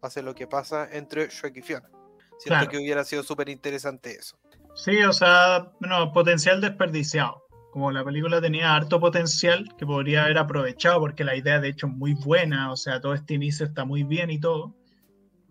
[0.00, 1.90] pase lo que pasa entre Shrek y Fiona.
[2.38, 4.38] Siento que hubiera sido súper interesante eso.
[4.74, 7.42] Sí, o sea, bueno, potencial desperdiciado.
[7.70, 11.86] Como la película tenía harto potencial que podría haber aprovechado, porque la idea de hecho
[11.86, 14.74] es muy buena, o sea, todo este inicio está muy bien y todo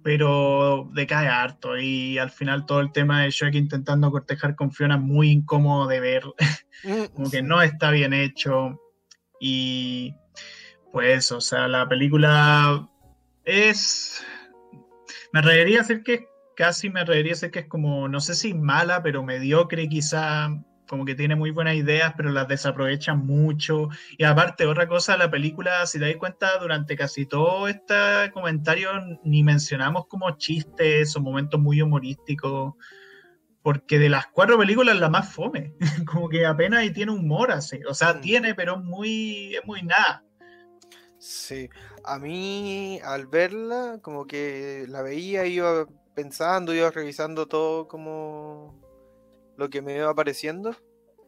[0.03, 4.95] pero decae harto y al final todo el tema de Shrek intentando cortejar con Fiona
[4.95, 6.23] es muy incómodo de ver,
[6.83, 8.79] mm, como que no está bien hecho
[9.39, 10.15] y
[10.91, 12.89] pues, o sea, la película
[13.45, 14.25] es...
[15.31, 19.03] Me reiría decir que casi me reiría decir que es como, no sé si mala,
[19.03, 20.49] pero mediocre quizá,
[20.89, 23.89] como que tiene muy buenas ideas, pero las desaprovechan mucho.
[24.17, 27.93] Y aparte, otra cosa, la película, si te das cuenta, durante casi todo este
[28.33, 28.89] comentario
[29.23, 32.73] ni mencionamos como chistes o momentos muy humorísticos,
[33.61, 35.75] porque de las cuatro películas la más fome,
[36.11, 38.21] como que apenas y tiene humor así, o sea, mm.
[38.21, 40.23] tiene, pero muy, es muy nada.
[41.19, 41.69] Sí,
[42.03, 45.85] a mí al verla, como que la veía, iba
[46.15, 48.88] pensando, iba revisando todo como
[49.59, 50.75] lo que me iba apareciendo.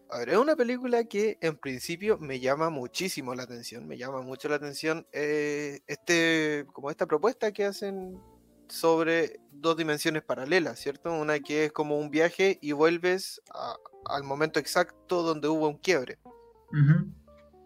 [0.10, 4.22] A ver, es una película que en principio me llama muchísimo la atención, me llama
[4.22, 8.20] mucho la atención eh, este, como esta propuesta que hacen
[8.68, 11.14] sobre dos dimensiones paralelas, ¿cierto?
[11.14, 13.42] Una que es como un viaje y vuelves
[14.06, 16.20] al momento exacto donde hubo un quiebre.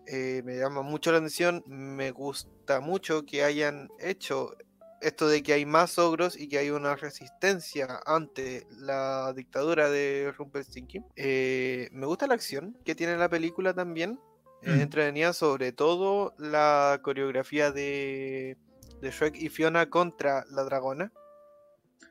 [0.07, 4.55] Eh, me llama mucho la atención, me gusta mucho que hayan hecho
[5.01, 10.33] esto de que hay más ogros y que hay una resistencia ante la dictadura de
[10.37, 11.05] Rumpelstiltskin.
[11.15, 14.19] Eh, me gusta la acción que tiene la película también.
[14.61, 14.81] Eh, mm.
[14.81, 18.57] entretenida sobre todo la coreografía de,
[19.01, 21.11] de Shrek y Fiona contra la dragona.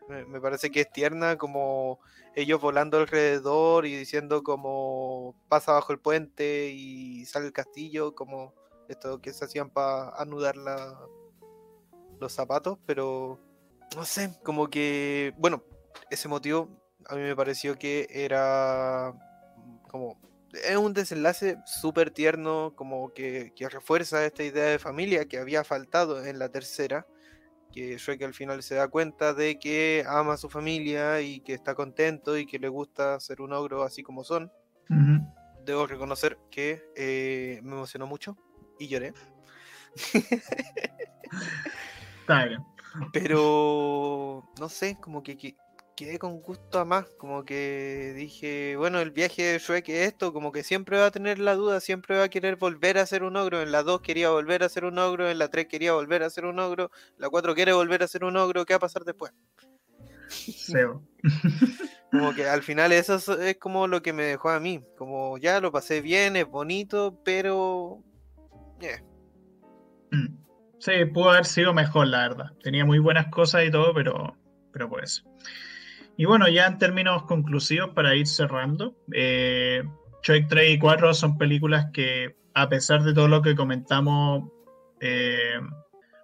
[0.09, 1.99] Me, parece que es tierna como
[2.37, 8.53] ellos volando alrededor y diciendo como pasa bajo el puente y sale el castillo, como
[8.89, 10.95] esto que se hacían para anudar la,
[12.25, 13.39] los zapatos, pero
[13.95, 15.63] no sé, como que, bueno,
[16.11, 16.69] ese motivo
[17.07, 19.15] a mí me pareció que era
[19.91, 20.19] como
[20.63, 26.25] es un desenlace súper tierno, como que, refuerza esta idea de familia que había faltado
[26.25, 27.07] en la tercera,
[27.73, 31.55] que Shrek al final se da cuenta de que ama a su familia y que
[31.55, 34.51] está contento y que le gusta ser un ogro así como son.
[35.65, 38.37] Debo reconocer que eh, me emocionó mucho
[38.79, 39.13] y lloré.
[43.13, 45.57] Pero no sé, como que,
[45.97, 50.33] quedé con gusto a más, como que dije, bueno, el viaje de Shrek es esto,
[50.33, 53.23] como que siempre va a tener la duda, siempre va a querer volver a ser
[53.23, 55.93] un ogro, en la 2 quería volver a ser un ogro, en la 3 quería
[55.93, 58.77] volver a ser un ogro, la 4 quiere volver a ser un ogro, ¿qué va
[58.77, 59.33] a pasar después?
[60.29, 61.03] Seo.
[62.11, 64.85] como que al final eso es, como lo que me dejó a mí.
[64.97, 68.03] Como ya lo pasé bien, es bonito, pero.
[70.11, 70.44] Mm.
[70.85, 72.53] Sí, pudo haber sido mejor, la verdad.
[72.63, 74.37] Tenía muy buenas cosas y todo, pero,
[74.71, 75.25] pero pues.
[76.19, 79.83] Y bueno, ya en términos conclusivos, para ir cerrando, eh,
[80.23, 84.51] 3 y 4 son películas que, a pesar de todo lo que comentamos,
[85.01, 85.59] eh,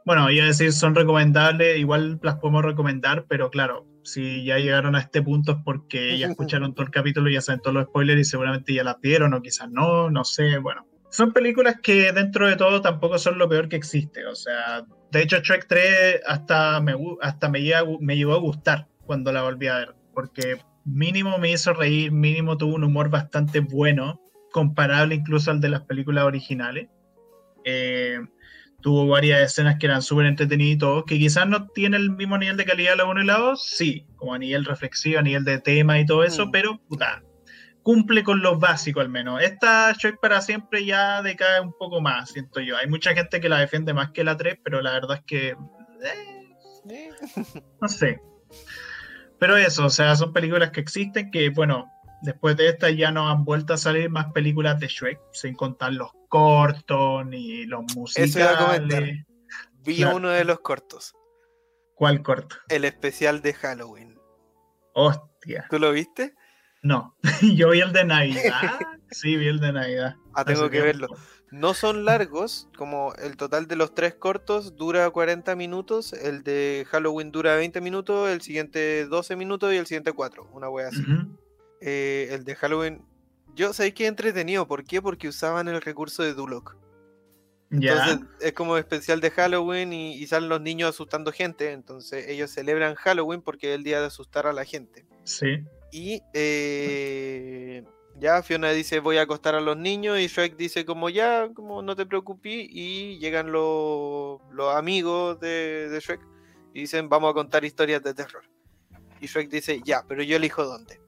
[0.04, 4.94] bueno, iba a decir son recomendables, igual las podemos recomendar, pero claro, si ya llegaron
[4.94, 7.84] a este punto es porque ya escucharon todo el capítulo y ya saben todos los
[7.86, 10.89] spoilers y seguramente ya las vieron o quizás no, no sé, bueno.
[11.10, 15.22] Son películas que dentro de todo tampoco son lo peor que existe, o sea, de
[15.22, 17.60] hecho Shrek 3 hasta me, hasta me,
[18.00, 22.56] me llegó a gustar cuando la volví a ver, porque mínimo me hizo reír, mínimo
[22.56, 24.20] tuvo un humor bastante bueno,
[24.52, 26.88] comparable incluso al de las películas originales.
[27.64, 28.20] Eh,
[28.80, 32.64] tuvo varias escenas que eran súper entretenidas que quizás no tiene el mismo nivel de
[32.64, 35.98] calidad la 1 y la 2, sí, como a nivel reflexivo, a nivel de tema
[35.98, 36.50] y todo eso, mm.
[36.50, 37.22] pero puta,
[37.82, 39.42] cumple con lo básico al menos.
[39.42, 42.76] Esta Shrek para siempre ya decae un poco más, siento yo.
[42.76, 45.48] Hay mucha gente que la defiende más que la 3, pero la verdad es que...
[45.50, 47.10] Eh,
[47.80, 48.20] no sé.
[49.38, 51.90] Pero eso, o sea, son películas que existen que, bueno,
[52.22, 55.92] después de esta ya no han vuelto a salir más películas de Shrek, sin contar
[55.92, 58.36] los cortos ni los musicales.
[58.36, 59.30] Eso
[59.82, 61.14] Vi uno de los cortos.
[61.94, 62.56] ¿Cuál corto?
[62.68, 64.18] El especial de Halloween.
[64.94, 65.66] Hostia.
[65.70, 66.34] ¿Tú lo viste?
[66.82, 67.16] No,
[67.56, 68.78] yo vi el de Navidad.
[69.10, 70.16] sí, vi el de Navidad.
[70.34, 71.08] Ah, tengo que verlo.
[71.50, 76.86] No son largos, como el total de los tres cortos dura 40 minutos, el de
[76.88, 81.04] Halloween dura 20 minutos, el siguiente 12 minutos y el siguiente 4, una wea así.
[81.80, 83.04] Eh, el de Halloween,
[83.56, 85.02] yo sé que entretenido, ¿por qué?
[85.02, 86.76] Porque usaban el recurso de Duloc.
[87.70, 92.94] Entonces es como especial de Halloween y, salen los niños asustando gente, entonces ellos celebran
[92.94, 95.04] Halloween porque es el día de asustar a la gente.
[95.24, 95.64] Sí.
[95.92, 97.84] Y eh,
[98.16, 101.82] ya Fiona dice voy a acostar a los niños y Shrek dice como ya, como
[101.82, 104.40] no te preocupes y llegan los,
[104.74, 106.20] amigos de, de, Shrek
[106.74, 108.44] y dicen vamos a contar historias de terror.
[109.20, 111.00] Y Shrek dice ya, pero yo elijo dónde.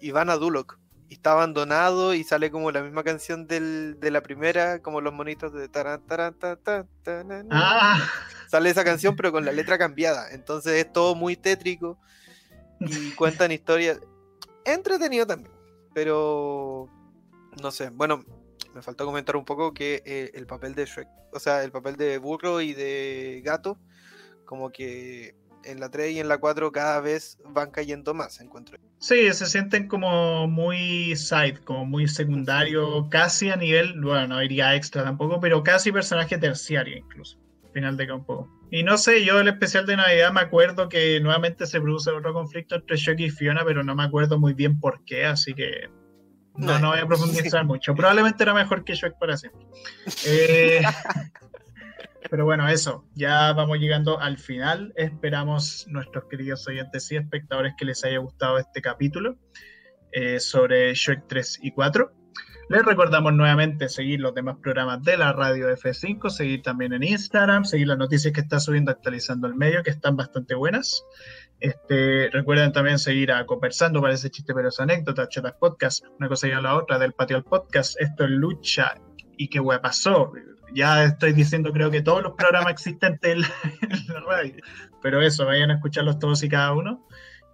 [0.00, 4.10] Y van a Duloc y está abandonado y sale como la misma canción del, de
[4.10, 6.02] la primera, como los monitos de taran,
[7.50, 8.10] ah.
[8.48, 10.30] Sale esa canción pero con la letra cambiada.
[10.32, 11.98] Entonces es todo muy tétrico
[12.80, 14.00] y cuentan historias.
[14.66, 15.54] Entretenido también.
[15.94, 16.90] Pero
[17.62, 18.24] no sé, bueno,
[18.74, 21.96] me faltó comentar un poco que eh, el papel de Shrek, o sea, el papel
[21.96, 23.78] de burro y de gato,
[24.44, 28.78] como que en la 3 y en la 4 cada vez van cayendo más, encuentro.
[28.98, 34.74] Sí, se sienten como muy side, como muy secundario, casi a nivel, bueno, no iría
[34.74, 37.38] extra tampoco, pero casi personaje terciario incluso,
[37.72, 38.48] final de campo.
[38.70, 42.32] Y no sé, yo el especial de Navidad me acuerdo que nuevamente se produce otro
[42.32, 45.88] conflicto entre Shrek y Fiona, pero no me acuerdo muy bien por qué, así que
[46.56, 47.94] no, no voy a profundizar mucho.
[47.94, 49.66] Probablemente era mejor que Shrek para siempre.
[50.26, 50.82] Eh,
[52.30, 54.92] pero bueno, eso, ya vamos llegando al final.
[54.96, 59.36] Esperamos nuestros queridos oyentes y espectadores que les haya gustado este capítulo
[60.12, 62.12] eh, sobre Shrek 3 y 4.
[62.68, 67.64] Les recordamos nuevamente seguir los demás programas de la radio F5, seguir también en Instagram,
[67.64, 71.04] seguir las noticias que está subiendo actualizando el medio, que están bastante buenas.
[71.60, 76.48] Este, recuerden también seguir a Conversando, parece chiste pero es anécdota, Chatas Podcast, una cosa
[76.48, 78.94] y a la otra, del patio al podcast, esto es lucha
[79.36, 80.32] y qué hueá pasó.
[80.74, 83.42] Ya estoy diciendo creo que todos los programas existentes en
[84.08, 84.56] la radio,
[85.02, 87.06] pero eso, vayan a escucharlos todos y cada uno.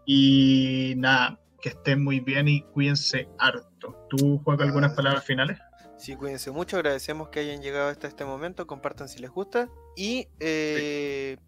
[0.06, 4.06] Y nada, que estén muy bien y cuídense harto.
[4.10, 5.58] ¿Tú, juegas algunas palabras finales?
[5.96, 10.26] Sí, cuídense mucho, agradecemos que hayan llegado hasta este momento, compartan si les gusta y
[10.40, 11.38] eh,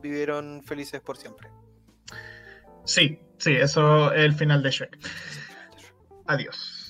[0.00, 1.50] vivieron felices por siempre.
[2.84, 4.98] Sí, sí, eso es el final de Shrek.
[6.26, 6.83] Adiós.